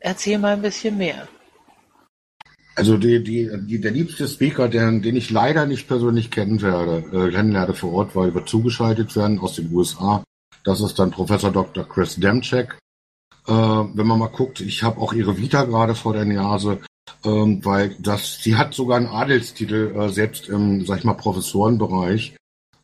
erzähl 0.02 0.40
mal 0.40 0.54
ein 0.54 0.62
bisschen 0.62 0.98
mehr. 0.98 1.30
Also 2.76 2.98
die, 2.98 3.24
die, 3.24 3.50
die, 3.62 3.80
der 3.80 3.92
liebste 3.92 4.28
Speaker, 4.28 4.68
den, 4.68 5.02
den 5.02 5.16
ich 5.16 5.30
leider 5.30 5.66
nicht 5.66 5.88
persönlich 5.88 6.30
kennen 6.30 6.62
werde, 6.62 6.98
äh, 7.14 7.32
kennenlerne 7.32 7.76
vor 7.76 7.94
Ort, 7.94 8.14
weil 8.14 8.36
wir 8.36 8.46
zugeschaltet 8.46 9.16
werden 9.16 9.40
aus 9.40 9.56
den 9.56 9.74
USA, 9.74 10.22
das 10.66 10.82
ist 10.82 11.00
dann 11.00 11.12
Professor 11.12 11.52
Dr. 11.54 11.88
Chris 11.88 12.18
Demchek. 12.18 12.78
Äh, 13.48 13.54
wenn 13.54 14.06
man 14.06 14.20
mal 14.20 14.28
guckt, 14.28 14.60
ich 14.60 14.84
habe 14.84 15.00
auch 15.00 15.14
ihre 15.14 15.38
Vita 15.38 15.64
gerade 15.64 15.96
vor 15.96 16.12
der 16.12 16.26
Nase, 16.26 16.82
ähm, 17.26 17.64
weil 17.64 17.96
das, 18.00 18.40
sie 18.42 18.56
hat 18.56 18.74
sogar 18.74 18.98
einen 18.98 19.08
Adelstitel, 19.08 19.94
äh, 19.96 20.10
selbst 20.10 20.50
im, 20.50 20.86
sag 20.86 21.00
ich 21.00 21.04
mal, 21.04 21.14
Professorenbereich. 21.14 22.36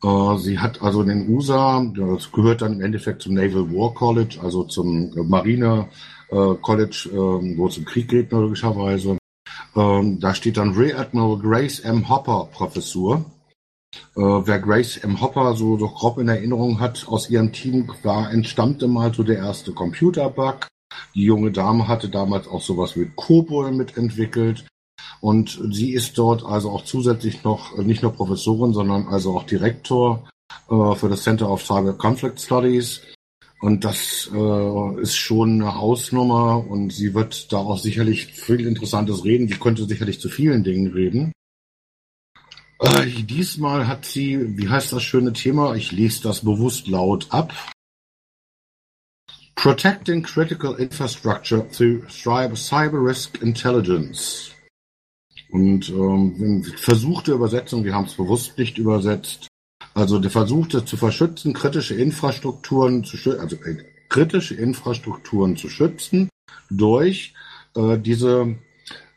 Äh, 0.03 0.37
sie 0.37 0.59
hat 0.59 0.81
also 0.81 1.01
in 1.01 1.09
den 1.09 1.29
USA, 1.29 1.85
das 1.95 2.31
gehört 2.31 2.61
dann 2.61 2.73
im 2.73 2.81
Endeffekt 2.81 3.21
zum 3.21 3.35
Naval 3.35 3.71
War 3.71 3.93
College, 3.93 4.39
also 4.41 4.63
zum 4.63 5.11
Marine 5.29 5.87
äh, 6.29 6.55
College, 6.61 7.09
äh, 7.11 7.57
wo 7.57 7.67
es 7.67 7.77
im 7.77 7.85
Krieg 7.85 8.09
geht, 8.09 8.31
logischerweise. 8.31 9.17
Ähm, 9.75 10.19
da 10.19 10.35
steht 10.35 10.57
dann 10.57 10.73
Rear 10.73 10.99
Admiral 10.99 11.39
Grace 11.39 11.79
M. 11.79 12.09
Hopper 12.09 12.49
Professur. 12.51 13.25
Äh, 14.15 14.21
wer 14.21 14.59
Grace 14.59 14.97
M. 14.97 15.21
Hopper 15.21 15.55
so, 15.55 15.77
so 15.77 15.87
grob 15.87 16.17
in 16.17 16.27
Erinnerung 16.27 16.79
hat 16.79 17.07
aus 17.07 17.29
ihrem 17.29 17.51
Team, 17.51 17.91
war, 18.03 18.31
entstammte 18.31 18.87
mal 18.87 19.13
so 19.13 19.23
der 19.23 19.37
erste 19.37 19.71
Computerbug. 19.71 20.67
Die 21.15 21.23
junge 21.23 21.51
Dame 21.51 21.87
hatte 21.87 22.09
damals 22.09 22.47
auch 22.47 22.61
sowas 22.61 22.95
mit 22.95 23.15
COBOL 23.15 23.71
mitentwickelt. 23.71 24.65
Und 25.21 25.59
sie 25.71 25.93
ist 25.93 26.17
dort 26.17 26.43
also 26.43 26.69
auch 26.71 26.83
zusätzlich 26.83 27.43
noch 27.43 27.77
nicht 27.77 28.01
nur 28.01 28.13
Professorin, 28.13 28.73
sondern 28.73 29.07
also 29.07 29.37
auch 29.37 29.43
Direktor 29.43 30.27
äh, 30.69 30.95
für 30.95 31.09
das 31.09 31.23
Center 31.23 31.49
of 31.49 31.63
Cyber 31.63 31.93
Conflict 31.93 32.41
Studies. 32.41 33.01
Und 33.61 33.85
das 33.85 34.29
äh, 34.33 35.01
ist 35.01 35.15
schon 35.15 35.61
eine 35.61 35.75
Hausnummer 35.75 36.65
und 36.67 36.91
sie 36.91 37.13
wird 37.13 37.53
da 37.53 37.59
auch 37.59 37.77
sicherlich 37.77 38.25
viel 38.25 38.67
Interessantes 38.67 39.23
reden. 39.23 39.47
Sie 39.47 39.55
könnte 39.55 39.85
sicherlich 39.85 40.19
zu 40.19 40.27
vielen 40.27 40.65
Dingen 40.65 40.91
reden. 40.91 41.31
Äh, 42.79 43.05
diesmal 43.23 43.87
hat 43.87 44.03
sie, 44.03 44.57
wie 44.57 44.67
heißt 44.67 44.91
das 44.91 45.03
schöne 45.03 45.31
Thema? 45.31 45.75
Ich 45.75 45.93
lese 45.93 46.23
das 46.23 46.41
bewusst 46.43 46.87
laut 46.87 47.27
ab. 47.29 47.53
Protecting 49.55 50.23
Critical 50.23 50.75
Infrastructure 50.75 51.67
through 51.69 52.03
Cyber 52.09 52.99
Risk 52.99 53.41
Intelligence. 53.41 54.51
Und 55.51 55.89
ähm, 55.89 56.63
versuchte 56.77 57.33
Übersetzung, 57.33 57.83
wir 57.83 57.93
haben 57.93 58.05
es 58.05 58.15
bewusst 58.15 58.57
nicht 58.57 58.77
übersetzt. 58.77 59.47
Also 59.93 60.17
der 60.17 60.31
versuchte 60.31 60.83
zu 60.85 60.97
verschützen, 60.97 61.53
kritische 61.53 61.93
Infrastrukturen 61.93 63.03
zu 63.03 63.17
schützen, 63.17 63.39
also 63.39 63.55
äh, 63.57 63.77
kritische 64.09 64.55
Infrastrukturen 64.55 65.55
zu 65.55 65.69
schützen 65.69 66.29
durch 66.71 67.33
äh, 67.75 67.99
diese 67.99 68.55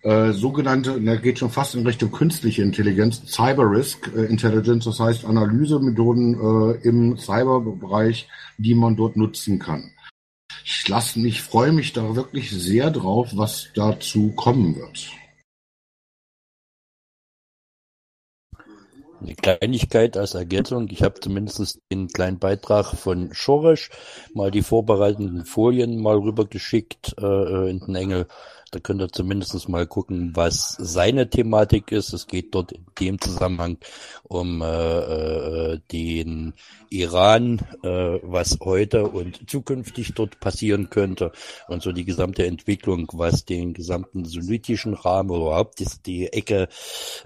äh, 0.02 0.32
sogenannte, 0.32 1.00
da 1.00 1.16
geht 1.16 1.38
schon 1.38 1.50
fast 1.50 1.74
in 1.74 1.86
Richtung 1.86 2.12
künstliche 2.12 2.62
Intelligenz, 2.62 3.22
Cyber 3.26 3.68
Risk 3.70 4.10
äh, 4.14 4.26
Intelligence, 4.26 4.84
das 4.84 5.00
heißt 5.00 5.24
Analysemethoden 5.24 6.34
äh, 6.34 6.86
im 6.86 7.16
Cyberbereich, 7.16 8.28
die 8.58 8.74
man 8.74 8.94
dort 8.94 9.16
nutzen 9.16 9.58
kann. 9.58 9.90
Ich 10.64 10.88
lasse 10.88 11.18
mich, 11.18 11.42
freue 11.42 11.72
mich 11.72 11.92
da 11.92 12.16
wirklich 12.16 12.50
sehr 12.50 12.90
drauf, 12.90 13.30
was 13.34 13.68
dazu 13.74 14.32
kommen 14.32 14.76
wird. 14.76 15.10
Eine 19.20 19.34
Kleinigkeit 19.34 20.16
als 20.16 20.34
Ergänzung. 20.34 20.88
Ich 20.90 21.02
habe 21.02 21.18
zumindest 21.18 21.80
den 21.90 22.08
kleinen 22.08 22.38
Beitrag 22.38 22.94
von 22.94 23.32
Schorisch 23.32 23.90
mal 24.34 24.50
die 24.50 24.62
vorbereitenden 24.62 25.44
Folien 25.44 26.00
mal 26.00 26.16
rübergeschickt 26.16 27.16
äh, 27.18 27.70
in 27.70 27.80
den 27.80 27.94
Engel. 27.94 28.26
Da 28.76 28.80
könnt 28.80 29.00
ihr 29.00 29.08
zumindest 29.08 29.70
mal 29.70 29.86
gucken, 29.86 30.32
was 30.34 30.76
seine 30.78 31.30
Thematik 31.30 31.92
ist. 31.92 32.12
Es 32.12 32.26
geht 32.26 32.54
dort 32.54 32.72
in 32.72 32.84
dem 33.00 33.18
Zusammenhang 33.18 33.78
um 34.22 34.60
äh, 34.60 34.66
äh, 34.66 35.80
den 35.90 36.52
Iran, 36.90 37.60
äh, 37.82 38.18
was 38.22 38.58
heute 38.62 39.08
und 39.08 39.48
zukünftig 39.48 40.12
dort 40.12 40.40
passieren 40.40 40.90
könnte 40.90 41.32
und 41.68 41.82
so 41.82 41.90
die 41.90 42.04
gesamte 42.04 42.44
Entwicklung, 42.44 43.08
was 43.14 43.46
den 43.46 43.72
gesamten 43.72 44.26
sunnitischen 44.26 44.92
Rahmen 44.92 45.30
oder 45.30 45.46
überhaupt 45.46 45.78
die, 45.78 45.86
die 46.04 46.32
Ecke 46.34 46.68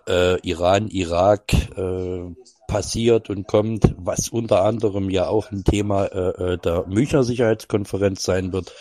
äh, 0.07 0.39
Iran, 0.49 0.87
Irak 0.87 1.53
äh, 1.77 2.33
passiert 2.71 3.31
und 3.31 3.49
kommt, 3.49 3.97
was 3.99 4.29
unter 4.29 4.63
anderem 4.65 5.11
ja 5.11 5.27
auch 5.27 5.51
ein 5.51 5.65
Thema 5.65 6.05
äh, 6.05 6.53
äh, 6.53 6.59
der 6.59 6.87
Münchner 6.87 7.25
Sicherheitskonferenz 7.25 8.23
sein 8.23 8.53
wird. 8.53 8.73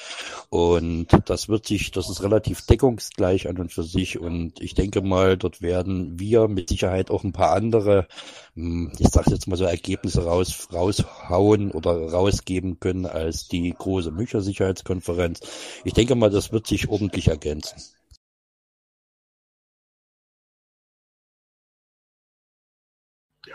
Und 0.50 1.08
das 1.26 1.50
wird 1.50 1.66
sich, 1.66 1.90
das 1.90 2.08
ist 2.08 2.22
relativ 2.22 2.62
deckungsgleich 2.62 3.50
an 3.50 3.58
und 3.58 3.74
für 3.74 3.82
sich. 3.82 4.20
Und 4.20 4.62
ich 4.62 4.76
denke 4.76 5.02
mal, 5.02 5.38
dort 5.38 5.64
werden 5.64 6.20
wir 6.20 6.48
mit 6.48 6.70
Sicherheit 6.70 7.10
auch 7.10 7.24
ein 7.24 7.34
paar 7.34 7.54
andere, 7.54 8.08
hm, 8.54 8.92
ich 9.00 9.08
sage 9.10 9.32
jetzt 9.32 9.48
mal 9.48 9.58
so 9.58 9.66
Ergebnisse 9.66 10.24
raus, 10.24 10.68
raushauen 10.72 11.72
oder 11.72 12.12
rausgeben 12.12 12.80
können 12.80 13.08
als 13.08 13.48
die 13.48 13.74
große 13.76 14.12
Münchner 14.12 14.42
Sicherheitskonferenz. 14.42 15.40
Ich 15.84 15.94
denke 15.94 16.14
mal, 16.14 16.30
das 16.30 16.52
wird 16.52 16.68
sich 16.68 16.90
ordentlich 16.90 17.30
ergänzen. 17.30 17.82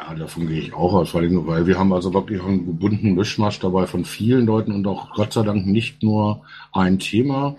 Ja, 0.07 0.15
davon 0.15 0.49
gehe 0.49 0.61
ich 0.61 0.75
auch 0.75 0.93
aus, 0.93 1.15
weil 1.15 1.67
wir 1.67 1.79
haben 1.79 1.93
also 1.95 2.13
wirklich 2.13 2.43
einen 2.43 2.79
bunten 2.79 3.15
Mischmasch 3.15 3.59
dabei 3.61 3.87
von 3.87 4.05
vielen 4.05 4.45
Leuten 4.45 4.73
und 4.73 4.87
auch 4.87 5.15
Gott 5.15 5.33
sei 5.33 5.43
Dank 5.43 5.67
nicht 5.67 6.03
nur 6.03 6.43
ein 6.73 6.99
Thema. 6.99 7.57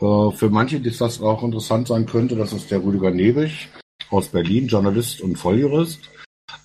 Äh, 0.00 0.30
für 0.30 0.48
manche, 0.48 0.80
die 0.80 0.90
das 0.90 1.20
auch 1.20 1.42
interessant 1.42 1.88
sein 1.88 2.06
könnte, 2.06 2.34
das 2.34 2.54
ist 2.54 2.70
der 2.70 2.82
Rüdiger 2.82 3.10
Nebig 3.10 3.68
aus 4.08 4.28
Berlin, 4.28 4.68
Journalist 4.68 5.20
und 5.20 5.36
Volljurist. 5.36 6.08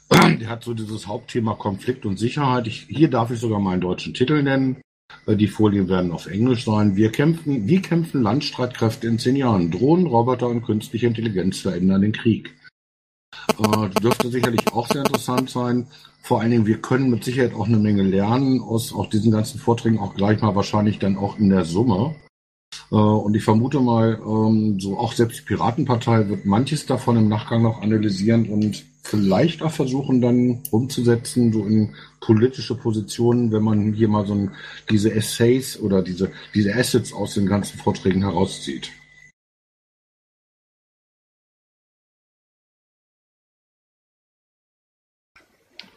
Der 0.40 0.50
hat 0.50 0.64
so 0.64 0.74
dieses 0.74 1.08
Hauptthema 1.08 1.56
Konflikt 1.56 2.06
und 2.06 2.18
Sicherheit. 2.18 2.68
Ich, 2.68 2.88
hier 2.88 3.10
darf 3.10 3.30
ich 3.30 3.40
sogar 3.40 3.60
meinen 3.60 3.82
deutschen 3.82 4.14
Titel 4.14 4.42
nennen. 4.42 4.78
Äh, 5.26 5.36
die 5.36 5.48
Folien 5.48 5.90
werden 5.90 6.12
auf 6.12 6.28
Englisch 6.28 6.64
sein. 6.64 6.96
Wir 6.96 7.12
kämpfen, 7.12 7.68
wie 7.68 7.82
kämpfen 7.82 8.24
Landstreitkräfte 8.24 9.08
in 9.08 9.20
zehn 9.20 9.36
Jahren? 9.36 9.72
Drohnen, 9.72 10.08
Roboter 10.08 10.48
und 10.48 10.64
künstliche 10.64 11.08
Intelligenz 11.08 11.60
verändern 11.60 12.02
den 12.02 12.14
Krieg. 12.14 12.57
Äh, 13.60 13.90
dürfte 14.02 14.30
sicherlich 14.30 14.72
auch 14.74 14.88
sehr 14.88 15.04
interessant 15.06 15.50
sein. 15.50 15.88
Vor 16.22 16.42
allen 16.42 16.52
Dingen, 16.52 16.66
wir 16.66 16.80
können 16.80 17.10
mit 17.10 17.24
Sicherheit 17.24 17.54
auch 17.54 17.68
eine 17.68 17.78
Menge 17.78 18.04
lernen 18.04 18.62
aus 18.62 18.94
auch 18.94 19.10
diesen 19.10 19.32
ganzen 19.32 19.60
Vorträgen, 19.60 20.00
auch 20.00 20.16
gleich 20.16 20.42
mal 20.42 20.56
wahrscheinlich 20.56 21.00
dann 21.00 21.18
auch 21.18 21.40
in 21.40 21.50
der 21.50 21.66
Summe. 21.66 22.16
Äh, 22.92 22.96
und 22.96 23.36
ich 23.36 23.44
vermute 23.44 23.80
mal, 23.80 24.20
ähm, 24.26 24.80
so 24.80 24.98
auch 24.98 25.14
selbst 25.14 25.40
die 25.40 25.44
Piratenpartei 25.44 26.28
wird 26.30 26.46
manches 26.46 26.86
davon 26.86 27.18
im 27.18 27.28
Nachgang 27.30 27.62
noch 27.62 27.82
analysieren 27.82 28.50
und 28.50 28.84
vielleicht 29.04 29.62
auch 29.62 29.72
versuchen 29.72 30.22
dann 30.22 30.64
umzusetzen, 30.72 31.54
so 31.54 31.66
in 31.66 31.96
politische 32.20 32.76
Positionen, 32.76 33.52
wenn 33.52 33.64
man 33.64 33.94
hier 33.94 34.10
mal 34.10 34.26
so 34.26 34.34
ein, 34.34 34.52
diese 34.90 35.14
Essays 35.14 35.80
oder 35.80 36.02
diese, 36.02 36.32
diese 36.54 36.76
Assets 36.76 37.14
aus 37.14 37.34
den 37.36 37.46
ganzen 37.46 37.80
Vorträgen 37.80 38.22
herauszieht. 38.22 38.92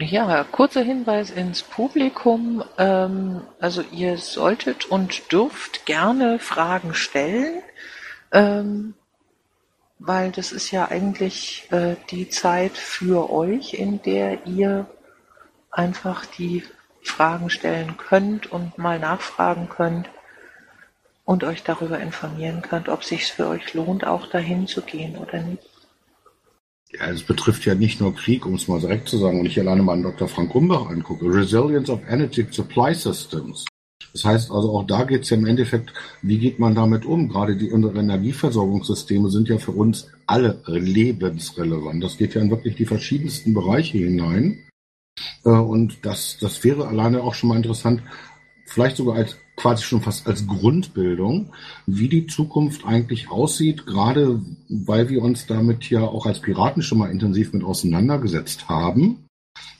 Ja, 0.02 0.44
kurzer 0.44 0.80
Hinweis 0.80 1.28
ins 1.30 1.62
Publikum. 1.62 2.64
Ähm, 2.78 3.42
also 3.60 3.82
ihr 3.92 4.16
solltet 4.16 4.86
und 4.86 5.30
dürft 5.30 5.84
gerne 5.84 6.38
Fragen 6.38 6.94
stellen, 6.94 7.62
ähm, 8.32 8.94
weil 9.98 10.30
das 10.30 10.52
ist 10.52 10.70
ja 10.70 10.88
eigentlich 10.88 11.70
äh, 11.70 11.96
die 12.10 12.30
Zeit 12.30 12.78
für 12.78 13.30
euch, 13.30 13.74
in 13.74 14.00
der 14.00 14.46
ihr 14.46 14.86
einfach 15.70 16.24
die 16.24 16.64
Fragen 17.02 17.50
stellen 17.50 17.98
könnt 17.98 18.50
und 18.50 18.78
mal 18.78 18.98
nachfragen 18.98 19.68
könnt 19.68 20.08
und 21.26 21.44
euch 21.44 21.62
darüber 21.62 21.98
informieren 22.00 22.62
könnt, 22.62 22.88
ob 22.88 23.04
sich 23.04 23.30
für 23.30 23.48
euch 23.48 23.74
lohnt, 23.74 24.06
auch 24.06 24.26
dahin 24.28 24.66
zu 24.66 24.80
gehen 24.80 25.18
oder 25.18 25.42
nicht. 25.42 25.69
Ja, 26.92 27.08
es 27.10 27.22
betrifft 27.22 27.64
ja 27.66 27.74
nicht 27.74 28.00
nur 28.00 28.14
Krieg, 28.14 28.44
um 28.46 28.54
es 28.54 28.66
mal 28.66 28.80
direkt 28.80 29.08
zu 29.08 29.16
sagen. 29.16 29.38
Wenn 29.38 29.46
ich 29.46 29.60
alleine 29.60 29.82
mal 29.82 29.92
an 29.92 30.02
Dr. 30.02 30.28
Frank 30.28 30.54
Umbach 30.54 30.90
angucke, 30.90 31.26
Resilience 31.26 31.88
of 31.88 32.00
Energy 32.08 32.46
Supply 32.50 32.94
Systems. 32.94 33.64
Das 34.12 34.24
heißt 34.24 34.50
also, 34.50 34.76
auch 34.76 34.86
da 34.86 35.04
geht 35.04 35.22
es 35.22 35.30
ja 35.30 35.36
im 35.36 35.46
Endeffekt, 35.46 35.92
wie 36.22 36.38
geht 36.38 36.58
man 36.58 36.74
damit 36.74 37.04
um? 37.04 37.28
Gerade 37.28 37.56
die 37.56 37.70
unsere 37.70 37.98
Energieversorgungssysteme 37.98 39.30
sind 39.30 39.48
ja 39.48 39.58
für 39.58 39.70
uns 39.70 40.08
alle 40.26 40.60
lebensrelevant. 40.66 42.02
Das 42.02 42.18
geht 42.18 42.34
ja 42.34 42.40
in 42.40 42.50
wirklich 42.50 42.74
die 42.74 42.86
verschiedensten 42.86 43.54
Bereiche 43.54 43.98
hinein. 43.98 44.58
Äh, 45.44 45.50
und 45.50 46.04
das, 46.04 46.38
das 46.40 46.64
wäre 46.64 46.88
alleine 46.88 47.22
auch 47.22 47.34
schon 47.34 47.50
mal 47.50 47.56
interessant, 47.56 48.02
vielleicht 48.66 48.96
sogar 48.96 49.16
als 49.16 49.36
quasi 49.60 49.84
schon 49.84 50.02
fast 50.02 50.26
als 50.26 50.46
Grundbildung, 50.46 51.52
wie 51.86 52.08
die 52.08 52.26
Zukunft 52.26 52.84
eigentlich 52.86 53.30
aussieht, 53.30 53.86
gerade 53.86 54.40
weil 54.68 55.08
wir 55.08 55.22
uns 55.22 55.46
damit 55.46 55.90
ja 55.90 56.02
auch 56.02 56.26
als 56.26 56.40
Piraten 56.40 56.82
schon 56.82 56.98
mal 56.98 57.10
intensiv 57.10 57.52
mit 57.52 57.64
auseinandergesetzt 57.64 58.68
haben 58.68 59.24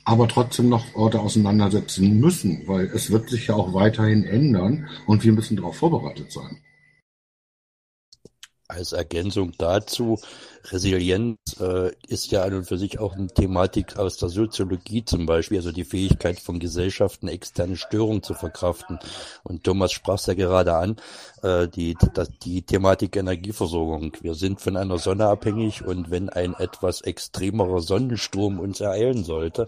aber 0.03 0.27
trotzdem 0.27 0.69
noch 0.69 0.95
Orte 0.95 1.19
auseinandersetzen 1.19 2.19
müssen, 2.19 2.67
weil 2.67 2.85
es 2.87 3.11
wird 3.11 3.29
sich 3.29 3.47
ja 3.47 3.55
auch 3.55 3.73
weiterhin 3.73 4.23
ändern 4.23 4.89
und 5.05 5.23
wir 5.23 5.31
müssen 5.31 5.57
darauf 5.57 5.77
vorbereitet 5.77 6.31
sein. 6.31 6.61
Als 8.67 8.93
Ergänzung 8.93 9.53
dazu, 9.57 10.19
Resilienz 10.69 11.37
äh, 11.59 11.91
ist 12.07 12.31
ja 12.31 12.43
an 12.43 12.53
und 12.53 12.65
für 12.65 12.77
sich 12.77 12.99
auch 12.99 13.15
eine 13.15 13.27
Thematik 13.27 13.97
aus 13.97 14.17
der 14.17 14.29
Soziologie 14.29 15.03
zum 15.03 15.25
Beispiel, 15.25 15.57
also 15.57 15.71
die 15.71 15.83
Fähigkeit 15.83 16.39
von 16.39 16.59
Gesellschaften, 16.59 17.27
externe 17.27 17.77
Störungen 17.77 18.23
zu 18.23 18.33
verkraften. 18.33 18.99
Und 19.43 19.63
Thomas 19.63 19.91
sprach 19.91 20.15
es 20.15 20.27
ja 20.27 20.33
gerade 20.33 20.75
an, 20.75 20.97
äh, 21.41 21.67
die, 21.67 21.97
die 22.43 22.61
Thematik 22.61 23.15
Energieversorgung. 23.15 24.17
Wir 24.21 24.35
sind 24.35 24.61
von 24.61 24.77
einer 24.77 24.97
Sonne 24.97 25.27
abhängig 25.27 25.83
und 25.83 26.11
wenn 26.11 26.29
ein 26.29 26.53
etwas 26.53 27.01
extremerer 27.01 27.81
Sonnensturm 27.81 28.59
uns 28.59 28.79
ereilen 28.79 29.23
sollte, 29.23 29.67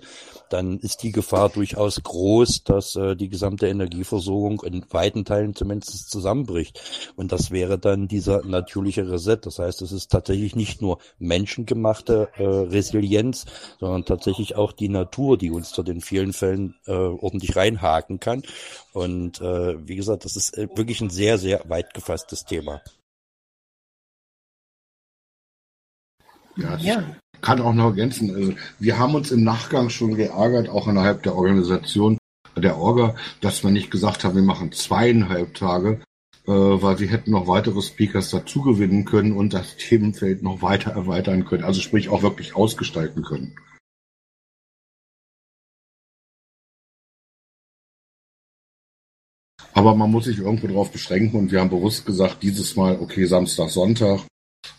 dann 0.50 0.77
ist 0.79 1.03
die 1.03 1.12
Gefahr 1.12 1.50
durchaus 1.50 2.03
groß, 2.03 2.63
dass 2.63 2.95
äh, 2.95 3.15
die 3.15 3.29
gesamte 3.29 3.67
Energieversorgung 3.67 4.62
in 4.63 4.85
weiten 4.91 5.25
Teilen 5.25 5.55
zumindest 5.55 6.12
zusammenbricht. 6.12 6.79
Und 7.15 7.31
das 7.31 7.50
wäre 7.50 7.79
dann 7.79 8.07
dieser 8.07 8.45
natürliche 8.45 9.09
Reset. 9.09 9.38
Das 9.41 9.59
heißt, 9.59 9.81
es 9.81 9.91
ist 9.91 10.12
tatsächlich 10.12 10.55
nicht 10.55 10.82
nur 10.83 10.99
menschengemachte 11.17 12.29
äh, 12.35 12.43
Resilienz, 12.43 13.45
sondern 13.79 14.05
tatsächlich 14.05 14.55
auch 14.55 14.71
die 14.71 14.89
Natur, 14.89 15.37
die 15.37 15.49
uns 15.49 15.71
dort 15.71 15.89
in 15.89 16.01
vielen 16.01 16.33
Fällen 16.33 16.75
äh, 16.85 16.91
ordentlich 16.91 17.55
reinhaken 17.55 18.19
kann. 18.19 18.43
Und 18.93 19.41
äh, 19.41 19.87
wie 19.87 19.95
gesagt, 19.95 20.25
das 20.25 20.35
ist 20.35 20.57
äh, 20.57 20.67
wirklich 20.75 21.01
ein 21.01 21.09
sehr, 21.09 21.37
sehr 21.37 21.67
weit 21.67 21.93
gefasstes 21.93 22.45
Thema. 22.45 22.81
Ja, 26.55 26.77
ja. 26.77 27.03
kann 27.41 27.61
auch 27.61 27.73
noch 27.73 27.85
ergänzen. 27.85 28.35
Also, 28.35 28.53
wir 28.79 28.99
haben 28.99 29.15
uns 29.15 29.31
im 29.31 29.43
Nachgang 29.43 29.89
schon 29.89 30.15
geärgert, 30.15 30.69
auch 30.69 30.87
innerhalb 30.87 31.23
der 31.23 31.35
Organisation, 31.35 32.17
der 32.55 32.77
Orga, 32.77 33.15
dass 33.41 33.63
wir 33.63 33.71
nicht 33.71 33.89
gesagt 33.89 34.23
haben, 34.23 34.35
wir 34.35 34.43
machen 34.43 34.71
zweieinhalb 34.71 35.55
Tage, 35.55 36.01
weil 36.45 37.00
wir 37.00 37.07
hätten 37.07 37.31
noch 37.31 37.47
weitere 37.47 37.81
Speakers 37.81 38.29
dazu 38.29 38.62
gewinnen 38.62 39.05
können 39.05 39.33
und 39.33 39.53
das 39.53 39.77
Themenfeld 39.77 40.43
noch 40.43 40.62
weiter 40.62 40.91
erweitern 40.91 41.45
können. 41.45 41.63
Also 41.63 41.81
sprich 41.81 42.09
auch 42.09 42.21
wirklich 42.21 42.55
ausgestalten 42.55 43.23
können. 43.23 43.55
Aber 49.73 49.95
man 49.95 50.12
muss 50.12 50.25
sich 50.25 50.38
irgendwo 50.38 50.67
darauf 50.67 50.91
beschränken 50.91 51.38
und 51.38 51.51
wir 51.51 51.59
haben 51.59 51.69
bewusst 51.69 52.05
gesagt, 52.05 52.43
dieses 52.43 52.75
Mal, 52.75 53.00
okay, 53.00 53.25
Samstag, 53.25 53.69
Sonntag. 53.69 54.21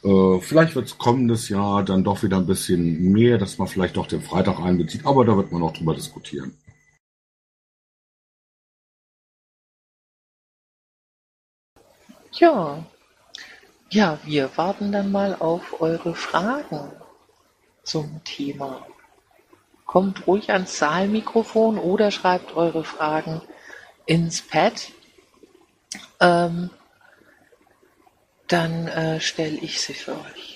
Äh, 0.03 0.41
vielleicht 0.41 0.75
wird 0.77 0.87
es 0.87 0.99
kommendes 0.99 1.49
Jahr 1.49 1.85
dann 1.85 2.05
doch 2.05 2.23
wieder 2.23 2.37
ein 2.37 2.47
bisschen 2.47 3.13
mehr, 3.13 3.39
dass 3.39 3.59
man 3.59 3.69
vielleicht 3.69 3.99
auch 3.99 4.07
den 4.07 4.23
Freitag 4.23 4.61
einbezieht, 4.61 5.05
aber 5.05 5.25
da 5.25 5.37
wird 5.37 5.51
man 5.53 5.61
noch 5.61 5.73
drüber 5.73 5.95
diskutieren. 5.95 6.55
Ja. 12.39 12.85
Ja, 13.91 14.19
wir 14.25 14.57
warten 14.57 14.91
dann 14.91 15.13
mal 15.13 15.37
auf 15.39 15.81
eure 15.81 16.15
Fragen 16.15 16.91
zum 17.85 18.23
Thema. 18.25 18.87
Kommt 19.87 20.27
ruhig 20.27 20.51
ans 20.51 20.79
Saalmikrofon 20.79 21.79
oder 21.79 22.11
schreibt 22.11 22.57
eure 22.57 22.83
Fragen 22.83 23.41
ins 24.07 24.43
Pad. 24.43 24.91
Ähm, 26.19 26.71
dann 28.49 28.89
äh, 28.89 29.21
stelle 29.21 29.59
ich 29.59 29.81
sie 29.81 29.95
für 29.95 30.13
euch. 30.13 30.54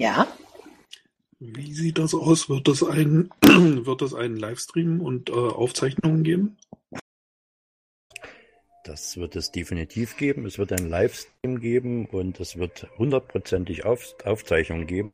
Ja. 0.00 0.26
Wie 1.40 1.74
sieht 1.74 1.98
das 1.98 2.14
aus? 2.14 2.48
Wird 2.48 2.68
es 2.68 2.82
ein, 2.82 3.28
wird 3.42 4.00
es 4.00 4.14
einen 4.14 4.38
Livestream 4.38 5.02
und 5.02 5.28
äh, 5.28 5.32
Aufzeichnungen 5.34 6.22
geben? 6.22 6.56
Das 8.82 9.18
wird 9.18 9.36
es 9.36 9.52
definitiv 9.52 10.16
geben. 10.16 10.46
Es 10.46 10.58
wird 10.58 10.72
einen 10.72 10.88
Livestream 10.88 11.60
geben 11.60 12.06
und 12.06 12.40
es 12.40 12.56
wird 12.56 12.88
hundertprozentig 12.96 13.84
Auf 13.84 14.14
Aufzeichnungen 14.24 14.86
geben, 14.86 15.12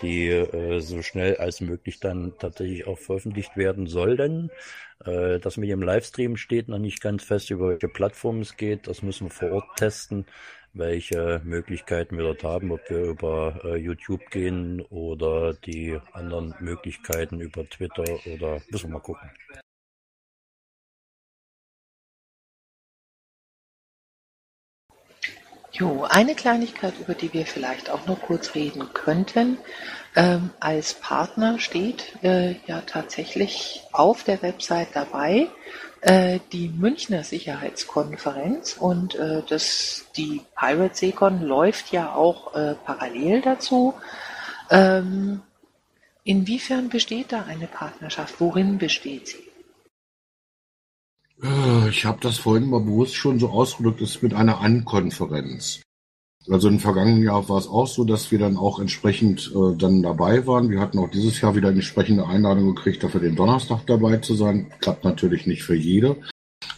die 0.00 0.28
äh, 0.28 0.80
so 0.80 1.02
schnell 1.02 1.36
als 1.36 1.60
möglich 1.60 2.00
dann 2.00 2.32
tatsächlich 2.38 2.86
auch 2.86 2.98
veröffentlicht 2.98 3.58
werden 3.58 3.86
sollen. 3.86 4.50
Äh, 5.04 5.38
das 5.38 5.58
mit 5.58 5.68
dem 5.68 5.82
Livestream 5.82 6.38
steht 6.38 6.68
noch 6.68 6.78
nicht 6.78 7.02
ganz 7.02 7.24
fest, 7.24 7.50
über 7.50 7.68
welche 7.68 7.88
Plattform 7.88 8.40
es 8.40 8.56
geht. 8.56 8.86
Das 8.86 9.02
müssen 9.02 9.26
wir 9.26 9.30
vor 9.32 9.52
Ort 9.52 9.76
testen 9.76 10.24
welche 10.74 11.40
Möglichkeiten 11.44 12.16
wir 12.16 12.24
dort 12.24 12.44
haben, 12.44 12.70
ob 12.72 12.80
wir 12.90 13.04
über 13.04 13.60
äh, 13.64 13.76
YouTube 13.76 14.30
gehen 14.30 14.82
oder 14.90 15.54
die 15.54 15.98
anderen 16.12 16.54
Möglichkeiten 16.60 17.40
über 17.40 17.68
Twitter 17.68 18.04
oder 18.26 18.60
müssen 18.70 18.88
wir 18.88 18.94
mal 18.94 19.00
gucken. 19.00 19.30
Jo, 25.76 26.06
eine 26.08 26.36
Kleinigkeit, 26.36 26.94
über 27.00 27.14
die 27.14 27.32
wir 27.32 27.46
vielleicht 27.46 27.90
auch 27.90 28.06
noch 28.06 28.22
kurz 28.22 28.54
reden 28.54 28.92
könnten. 28.94 29.58
Ähm, 30.14 30.50
als 30.60 30.94
Partner 30.94 31.58
steht 31.58 32.12
äh, 32.22 32.52
ja 32.68 32.82
tatsächlich 32.82 33.82
auf 33.90 34.22
der 34.22 34.40
Website 34.42 34.90
dabei 34.94 35.48
äh, 36.00 36.38
die 36.52 36.68
Münchner 36.68 37.24
Sicherheitskonferenz 37.24 38.76
und 38.78 39.16
äh, 39.16 39.42
das, 39.48 40.04
die 40.16 40.42
Pirate 40.56 40.94
Secon 40.94 41.42
läuft 41.42 41.90
ja 41.90 42.14
auch 42.14 42.54
äh, 42.54 42.76
parallel 42.84 43.40
dazu. 43.40 43.94
Ähm, 44.70 45.42
inwiefern 46.22 46.88
besteht 46.88 47.32
da 47.32 47.46
eine 47.48 47.66
Partnerschaft? 47.66 48.36
Worin 48.38 48.78
besteht 48.78 49.26
sie? 49.26 49.43
Äh, 51.44 51.90
ich 51.90 52.04
habe 52.04 52.18
das 52.20 52.38
vorhin 52.38 52.70
mal 52.70 52.80
bewusst 52.80 53.14
schon 53.14 53.38
so 53.38 53.50
ausgedrückt, 53.50 54.00
es 54.00 54.16
ist 54.16 54.22
mit 54.22 54.34
einer 54.34 54.60
Ankonferenz. 54.60 55.82
Also 56.50 56.68
im 56.68 56.78
vergangenen 56.78 57.22
Jahr 57.22 57.48
war 57.48 57.58
es 57.58 57.66
auch 57.66 57.86
so, 57.86 58.04
dass 58.04 58.30
wir 58.30 58.38
dann 58.38 58.56
auch 58.58 58.78
entsprechend 58.78 59.50
äh, 59.54 59.76
dann 59.76 60.02
dabei 60.02 60.46
waren. 60.46 60.68
Wir 60.68 60.80
hatten 60.80 60.98
auch 60.98 61.10
dieses 61.10 61.40
Jahr 61.40 61.54
wieder 61.54 61.68
eine 61.68 61.76
entsprechende 61.76 62.26
Einladung 62.26 62.74
gekriegt, 62.74 63.02
dafür 63.02 63.20
den 63.20 63.36
Donnerstag 63.36 63.86
dabei 63.86 64.18
zu 64.18 64.34
sein. 64.34 64.70
Klappt 64.80 65.04
natürlich 65.04 65.46
nicht 65.46 65.62
für 65.62 65.74
jede. 65.74 66.16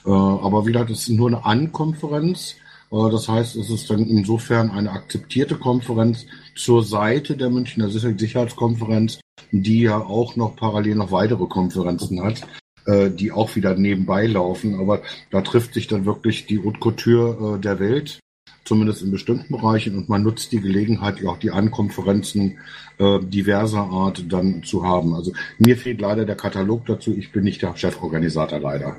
Äh, 0.04 0.10
aber 0.10 0.66
wieder, 0.66 0.84
das 0.84 1.00
ist 1.00 1.08
nur 1.08 1.28
eine 1.28 1.44
Ankonferenz. 1.44 2.54
Äh, 2.92 3.10
das 3.10 3.28
heißt, 3.28 3.56
es 3.56 3.70
ist 3.70 3.90
dann 3.90 4.06
insofern 4.06 4.70
eine 4.70 4.92
akzeptierte 4.92 5.56
Konferenz 5.56 6.26
zur 6.54 6.84
Seite 6.84 7.36
der 7.36 7.50
Münchner 7.50 7.88
Sicherheitskonferenz, 7.90 9.18
die 9.50 9.80
ja 9.80 9.98
auch 9.98 10.36
noch 10.36 10.54
parallel 10.54 10.94
noch 10.94 11.10
weitere 11.10 11.46
Konferenzen 11.46 12.22
hat 12.22 12.46
äh, 12.86 13.10
die 13.10 13.32
auch 13.32 13.56
wieder 13.56 13.74
nebenbei 13.74 14.26
laufen. 14.26 14.78
Aber 14.80 15.02
da 15.30 15.42
trifft 15.42 15.74
sich 15.74 15.86
dann 15.86 16.06
wirklich 16.06 16.46
die 16.46 16.64
Haute 16.64 16.78
Couture 16.78 17.56
äh, 17.56 17.60
der 17.60 17.78
Welt 17.78 18.20
zumindest 18.66 19.02
in 19.02 19.10
bestimmten 19.10 19.56
Bereichen, 19.56 19.96
und 19.96 20.08
man 20.08 20.22
nutzt 20.22 20.52
die 20.52 20.60
Gelegenheit, 20.60 21.24
auch 21.24 21.38
die 21.38 21.50
Ankonferenzen 21.50 22.58
äh, 22.98 23.20
diverser 23.20 23.82
Art 23.82 24.24
dann 24.28 24.62
zu 24.64 24.84
haben. 24.84 25.14
Also 25.14 25.32
mir 25.58 25.76
fehlt 25.76 26.00
leider 26.00 26.24
der 26.24 26.36
Katalog 26.36 26.84
dazu. 26.86 27.16
Ich 27.16 27.32
bin 27.32 27.44
nicht 27.44 27.62
der 27.62 27.74
Cheforganisator 27.74 28.58
leider. 28.58 28.96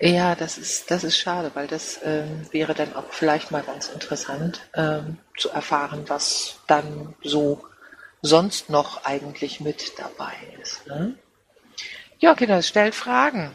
Ja, 0.00 0.34
das 0.34 0.58
ist, 0.58 0.90
das 0.90 1.04
ist 1.04 1.16
schade, 1.16 1.50
weil 1.54 1.66
das 1.66 2.00
ähm, 2.02 2.46
wäre 2.50 2.74
dann 2.74 2.94
auch 2.94 3.10
vielleicht 3.10 3.50
mal 3.50 3.62
ganz 3.62 3.88
interessant 3.88 4.68
ähm, 4.74 5.18
zu 5.36 5.50
erfahren, 5.50 6.04
was 6.08 6.60
dann 6.66 7.14
so 7.22 7.64
sonst 8.20 8.70
noch 8.70 9.04
eigentlich 9.04 9.60
mit 9.60 9.92
dabei 9.98 10.32
ist. 10.60 10.86
Ne? 10.86 11.14
Ja, 12.18 12.34
Kinder, 12.34 12.62
stellt 12.62 12.94
Fragen. 12.94 13.50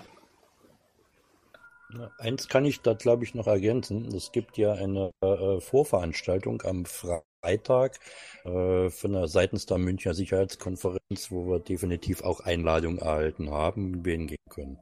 Eins 2.20 2.48
kann 2.48 2.66
ich 2.66 2.82
da, 2.82 2.94
glaube 2.94 3.24
ich, 3.24 3.34
noch 3.34 3.48
ergänzen. 3.48 4.06
Es 4.14 4.32
gibt 4.32 4.58
ja 4.58 4.74
eine 4.74 5.12
äh, 5.22 5.60
Vorveranstaltung 5.60 6.62
am 6.62 6.86
Freitag 6.86 8.00
äh, 8.44 8.90
von 8.90 9.14
der 9.14 9.28
seitens 9.28 9.66
der 9.66 9.80
Münchner 9.80 10.14
Sicherheitskonferenz, 10.14 11.32
wo 11.32 11.48
wir 11.48 11.60
definitiv 11.60 12.22
auch 12.22 12.42
Einladungen 12.42 13.00
erhalten 13.00 13.50
haben, 13.50 13.96
wie 13.96 14.06
wir 14.06 14.14
hingehen 14.14 14.38
können. 14.50 14.80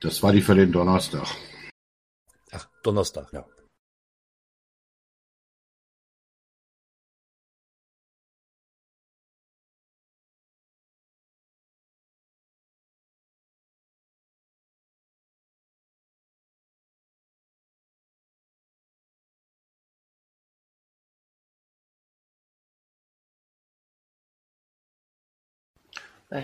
Das 0.00 0.22
war 0.22 0.32
die 0.32 0.42
für 0.42 0.54
den 0.54 0.70
Donnerstag. 0.70 1.26
Ach, 2.52 2.68
Donnerstag, 2.82 3.32
ja. 3.32 3.44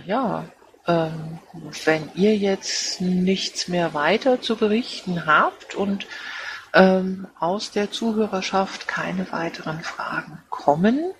Ja, 0.06 0.44
ähm, 0.86 1.40
wenn 1.84 2.10
ihr 2.14 2.36
jetzt 2.36 3.00
nichts 3.00 3.68
mehr 3.68 3.92
weiter 3.92 4.40
zu 4.40 4.56
berichten 4.56 5.26
habt 5.26 5.74
und 5.74 6.06
ähm, 6.72 7.26
aus 7.38 7.72
der 7.72 7.90
Zuhörerschaft 7.90 8.86
keine 8.86 9.30
weiteren 9.32 9.80
Fragen 9.80 10.38
kommen, 10.48 11.12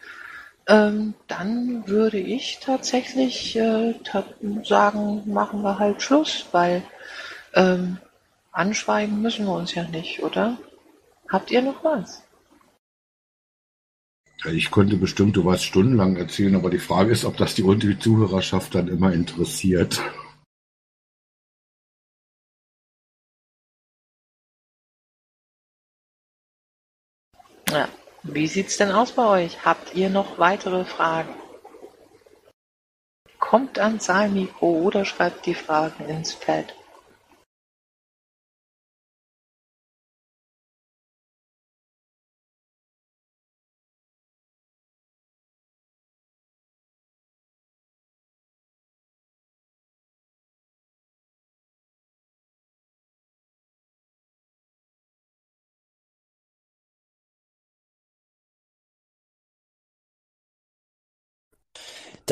ähm, 0.68 1.14
dann 1.26 1.88
würde 1.88 2.18
ich 2.18 2.60
tatsächlich 2.60 3.56
äh, 3.56 3.94
sagen, 4.62 5.22
machen 5.26 5.62
wir 5.62 5.78
halt 5.80 6.00
Schluss, 6.00 6.46
weil 6.52 6.82
ähm, 7.54 7.98
anschweigen 8.52 9.20
müssen 9.20 9.46
wir 9.46 9.54
uns 9.54 9.74
ja 9.74 9.82
nicht, 9.82 10.22
oder? 10.22 10.58
Habt 11.28 11.50
ihr 11.50 11.62
noch 11.62 11.82
was? 11.82 12.22
Ich 14.46 14.70
könnte 14.70 14.96
bestimmt 14.96 15.36
du 15.36 15.44
was 15.44 15.62
stundenlang 15.62 16.16
erzählen, 16.16 16.56
aber 16.56 16.70
die 16.70 16.78
Frage 16.78 17.12
ist, 17.12 17.24
ob 17.24 17.36
das 17.36 17.54
die, 17.54 17.62
Zuhörerschaft 17.98 18.74
dann 18.74 18.88
immer 18.88 19.12
interessiert. 19.12 20.00
Ja. 27.70 27.88
Wie 28.22 28.46
sieht's 28.46 28.78
denn 28.78 28.90
aus 28.90 29.12
bei 29.12 29.44
euch? 29.44 29.64
Habt 29.64 29.94
ihr 29.94 30.10
noch 30.10 30.38
weitere 30.38 30.84
Fragen? 30.84 31.34
Kommt 33.38 33.78
ans 33.78 34.06
Saalmikro 34.06 34.80
oder 34.80 35.04
schreibt 35.04 35.46
die 35.46 35.54
Fragen 35.54 36.04
ins 36.06 36.34
Pad. 36.34 36.74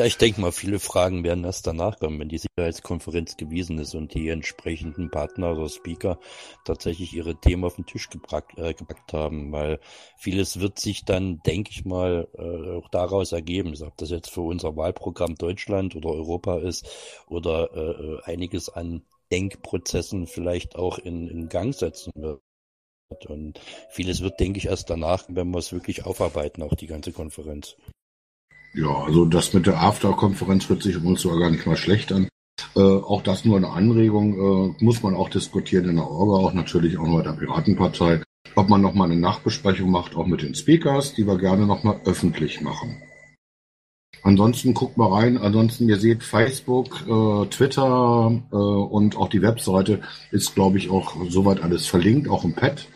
Ich 0.05 0.17
denke 0.17 0.41
mal, 0.41 0.51
viele 0.51 0.79
Fragen 0.79 1.23
werden 1.23 1.43
erst 1.43 1.65
danach 1.65 1.99
kommen, 1.99 2.19
wenn 2.19 2.29
die 2.29 2.37
Sicherheitskonferenz 2.37 3.37
gewesen 3.37 3.79
ist 3.79 3.95
und 3.95 4.13
die 4.13 4.29
entsprechenden 4.29 5.09
Partner 5.09 5.51
oder 5.51 5.69
Speaker 5.69 6.19
tatsächlich 6.65 7.13
ihre 7.13 7.35
Themen 7.35 7.65
auf 7.65 7.75
den 7.75 7.85
Tisch 7.85 8.09
gepackt, 8.09 8.57
äh, 8.57 8.73
gepackt 8.73 9.13
haben, 9.13 9.51
weil 9.51 9.79
vieles 10.17 10.59
wird 10.59 10.79
sich 10.79 11.05
dann, 11.05 11.39
denke 11.45 11.71
ich 11.71 11.85
mal, 11.85 12.27
äh, 12.37 12.77
auch 12.77 12.89
daraus 12.89 13.31
ergeben, 13.31 13.73
ob 13.81 13.97
das 13.97 14.09
jetzt 14.09 14.29
für 14.29 14.41
unser 14.41 14.75
Wahlprogramm 14.75 15.35
Deutschland 15.35 15.95
oder 15.95 16.09
Europa 16.09 16.59
ist 16.59 16.87
oder 17.27 17.69
äh, 17.73 18.23
einiges 18.23 18.69
an 18.69 19.03
Denkprozessen 19.31 20.27
vielleicht 20.27 20.75
auch 20.75 20.97
in, 20.97 21.27
in 21.27 21.49
Gang 21.49 21.73
setzen 21.73 22.11
wird. 22.15 22.41
Und 23.27 23.59
vieles 23.89 24.21
wird, 24.21 24.39
denke 24.39 24.59
ich, 24.59 24.67
erst 24.67 24.89
danach, 24.89 25.25
wenn 25.29 25.49
wir 25.49 25.57
es 25.57 25.73
wirklich 25.73 26.05
aufarbeiten, 26.05 26.61
auch 26.61 26.75
die 26.75 26.87
ganze 26.87 27.11
Konferenz. 27.11 27.75
Ja, 28.73 29.03
also 29.03 29.25
das 29.25 29.53
mit 29.53 29.65
der 29.65 29.81
After-Konferenz 29.81 30.69
hört 30.69 30.83
sich 30.83 30.95
übrigens 30.95 31.21
sogar 31.21 31.39
gar 31.39 31.49
nicht 31.49 31.65
mal 31.65 31.75
schlecht 31.75 32.11
an. 32.11 32.27
Äh, 32.75 32.81
auch 32.81 33.23
das 33.23 33.45
nur 33.45 33.57
eine 33.57 33.69
Anregung, 33.69 34.75
äh, 34.77 34.83
muss 34.83 35.01
man 35.01 35.15
auch 35.15 35.29
diskutieren 35.29 35.89
in 35.89 35.95
der 35.95 36.09
Orga, 36.09 36.47
auch 36.47 36.53
natürlich 36.53 36.97
auch 36.97 37.07
bei 37.07 37.23
der 37.23 37.31
Piratenpartei, 37.31 38.21
ob 38.55 38.69
man 38.69 38.81
nochmal 38.81 39.11
eine 39.11 39.19
Nachbesprechung 39.19 39.89
macht, 39.89 40.15
auch 40.15 40.27
mit 40.27 40.41
den 40.41 40.55
Speakers, 40.55 41.13
die 41.13 41.25
wir 41.25 41.37
gerne 41.37 41.65
nochmal 41.65 41.99
öffentlich 42.05 42.61
machen. 42.61 43.01
Ansonsten 44.21 44.73
guckt 44.73 44.97
mal 44.97 45.11
rein. 45.11 45.37
Ansonsten, 45.37 45.87
ihr 45.87 45.97
seht 45.97 46.23
Facebook, 46.23 47.05
äh, 47.07 47.45
Twitter 47.47 48.31
äh, 48.51 48.55
und 48.55 49.15
auch 49.17 49.29
die 49.29 49.41
Webseite 49.41 50.01
ist, 50.31 50.55
glaube 50.55 50.77
ich, 50.77 50.89
auch 50.89 51.15
soweit 51.29 51.63
alles 51.63 51.87
verlinkt, 51.87 52.27
auch 52.27 52.43
im 52.43 52.53
Pad. 52.53 52.87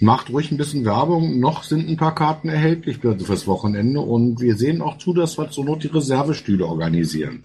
Macht 0.00 0.30
ruhig 0.30 0.50
ein 0.52 0.56
bisschen 0.56 0.84
Werbung. 0.84 1.40
Noch 1.40 1.64
sind 1.64 1.88
ein 1.88 1.96
paar 1.96 2.14
Karten 2.14 2.48
erhältlich 2.48 3.04
also 3.04 3.24
fürs 3.24 3.46
Wochenende 3.48 4.00
und 4.00 4.40
wir 4.40 4.56
sehen 4.56 4.80
auch 4.80 4.98
zu, 4.98 5.12
dass 5.12 5.38
wir 5.38 5.50
zur 5.50 5.64
Not 5.64 5.82
die 5.82 5.88
Reservestühle 5.88 6.64
organisieren. 6.64 7.44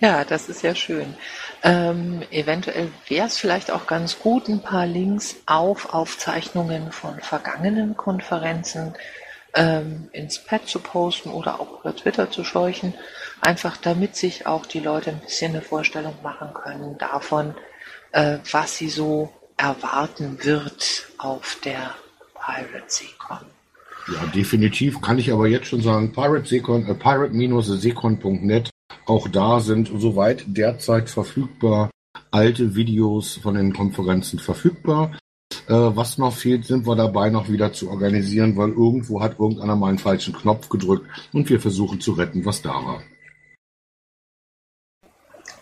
Ja, 0.00 0.24
das 0.24 0.48
ist 0.48 0.62
ja 0.62 0.74
schön. 0.74 1.14
Ähm, 1.62 2.22
eventuell 2.30 2.90
wäre 3.08 3.26
es 3.26 3.38
vielleicht 3.38 3.70
auch 3.70 3.86
ganz 3.86 4.18
gut, 4.18 4.48
ein 4.48 4.60
paar 4.60 4.86
Links 4.86 5.36
auf 5.46 5.94
Aufzeichnungen 5.94 6.90
von 6.92 7.20
vergangenen 7.20 7.96
Konferenzen 7.96 8.94
ähm, 9.54 10.08
ins 10.12 10.38
Pad 10.38 10.66
zu 10.66 10.80
posten 10.80 11.30
oder 11.30 11.60
auch 11.60 11.80
über 11.80 11.94
Twitter 11.94 12.30
zu 12.30 12.44
scheuchen, 12.44 12.94
einfach 13.40 13.76
damit 13.76 14.16
sich 14.16 14.46
auch 14.46 14.66
die 14.66 14.80
Leute 14.80 15.10
ein 15.10 15.20
bisschen 15.20 15.52
eine 15.52 15.62
Vorstellung 15.62 16.16
machen 16.22 16.52
können 16.54 16.98
davon, 16.98 17.54
äh, 18.12 18.38
was 18.50 18.76
sie 18.76 18.88
so 18.88 19.32
erwarten 19.56 20.38
wird 20.42 21.06
auf 21.18 21.58
der 21.64 21.94
Pirate 22.34 22.84
Seacon. 22.86 23.46
Ja, 24.12 24.26
definitiv 24.26 25.00
kann 25.00 25.18
ich 25.18 25.32
aber 25.32 25.46
jetzt 25.46 25.68
schon 25.68 25.80
sagen, 25.80 26.12
Pirate 26.12 26.46
Seacon, 26.46 26.86
äh, 26.86 28.62
auch 29.06 29.28
da 29.28 29.60
sind 29.60 29.90
soweit 29.96 30.44
derzeit 30.46 31.08
verfügbar 31.08 31.90
alte 32.30 32.74
Videos 32.74 33.36
von 33.36 33.54
den 33.54 33.72
Konferenzen 33.72 34.38
verfügbar. 34.38 35.16
Äh, 35.68 35.72
was 35.72 36.18
noch 36.18 36.34
fehlt, 36.34 36.66
sind 36.66 36.86
wir 36.86 36.96
dabei 36.96 37.30
noch 37.30 37.48
wieder 37.48 37.72
zu 37.72 37.88
organisieren, 37.88 38.56
weil 38.56 38.70
irgendwo 38.70 39.22
hat 39.22 39.38
irgendeiner 39.38 39.76
mal 39.76 39.88
einen 39.88 39.98
falschen 39.98 40.34
Knopf 40.34 40.68
gedrückt 40.68 41.06
und 41.32 41.48
wir 41.48 41.60
versuchen 41.60 42.00
zu 42.00 42.12
retten, 42.12 42.44
was 42.44 42.60
da 42.60 42.74
war. 42.74 43.02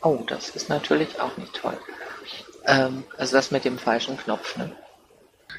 Oh, 0.02 0.24
das 0.26 0.50
ist 0.50 0.68
natürlich 0.68 1.20
auch 1.20 1.37
nicht 1.37 1.55
toll. 1.55 1.78
Ähm, 2.66 3.05
also 3.16 3.37
das 3.37 3.51
mit 3.51 3.64
dem 3.64 3.79
falschen 3.79 4.16
Knopf, 4.16 4.57
ne? 4.57 4.72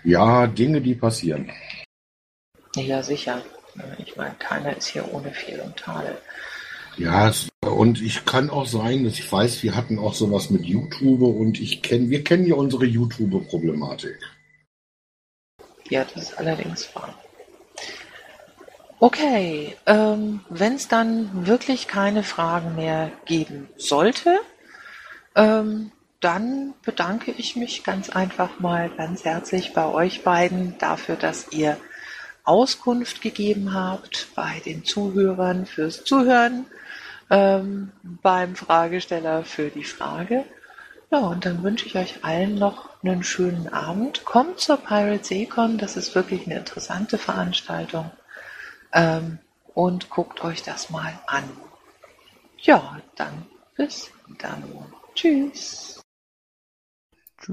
Ja, 0.04 0.48
Dinge, 0.48 0.82
die 0.82 0.96
passieren. 0.96 1.52
Ja, 2.76 3.04
sicher. 3.04 3.42
Ich 3.98 4.16
meine, 4.16 4.36
keiner 4.36 4.76
ist 4.76 4.88
hier 4.88 5.12
ohne 5.14 5.32
Fehl 5.32 5.60
und 5.60 5.78
Tadel. 5.78 6.18
Ja, 6.98 7.32
und 7.62 8.02
ich 8.02 8.26
kann 8.26 8.50
auch 8.50 8.68
sein, 8.68 9.04
dass 9.04 9.14
ich 9.14 9.32
weiß, 9.32 9.64
wir 9.64 9.76
hatten 9.76 9.98
auch 9.98 10.14
sowas 10.14 10.50
mit 10.50 10.64
YouTube 10.64 11.22
und 11.22 11.60
ich 11.60 11.82
kenne, 11.82 12.10
wir 12.10 12.24
kennen 12.24 12.46
ja 12.46 12.56
unsere 12.56 12.86
YouTube-Problematik. 12.86 14.18
Ja, 15.90 16.06
das 16.06 16.30
ist 16.30 16.38
allerdings 16.38 16.94
wahr. 16.96 17.18
Okay, 19.00 19.76
ähm, 19.86 20.42
wenn 20.50 20.76
es 20.76 20.88
dann 20.88 21.48
wirklich 21.48 21.88
keine 21.88 22.24
Fragen 22.24 22.76
mehr 22.76 23.12
geben 23.26 23.70
sollte, 23.76 24.40
ähm, 25.36 25.92
dann 26.24 26.74
bedanke 26.84 27.32
ich 27.32 27.56
mich 27.56 27.84
ganz 27.84 28.10
einfach 28.10 28.60
mal 28.60 28.90
ganz 28.90 29.26
herzlich 29.26 29.74
bei 29.74 29.86
euch 29.86 30.24
beiden 30.24 30.78
dafür, 30.78 31.16
dass 31.16 31.52
ihr 31.52 31.78
Auskunft 32.44 33.22
gegeben 33.22 33.74
habt, 33.74 34.28
bei 34.36 34.62
den 34.66 34.84
Zuhörern 34.84 35.66
fürs 35.66 36.04
Zuhören, 36.04 36.66
ähm, 37.30 37.92
beim 38.02 38.56
Fragesteller 38.56 39.44
für 39.44 39.70
die 39.70 39.84
Frage. 39.84 40.46
Ja, 41.12 41.20
und 41.20 41.46
dann 41.46 41.64
wünsche 41.64 41.86
ich 41.86 41.96
euch 41.96 42.24
allen 42.24 42.56
noch 42.56 42.90
einen 43.04 43.24
schönen 43.24 43.72
Abend. 43.72 44.26
Kommt 44.26 44.60
zur 44.60 44.78
Pirate 44.78 45.24
Seacon, 45.24 45.78
das 45.78 45.96
ist 45.96 46.16
wirklich 46.16 46.46
eine 46.46 46.58
interessante 46.58 47.18
Veranstaltung. 47.18 48.12
Ähm, 48.94 49.40
und 49.74 50.10
guckt 50.10 50.44
euch 50.44 50.64
das 50.64 50.90
mal 50.90 51.20
an. 51.28 51.50
Ja, 52.60 53.00
dann 53.16 53.46
bis 53.76 54.12
dann. 54.40 54.64
Tschüss. 55.16 56.03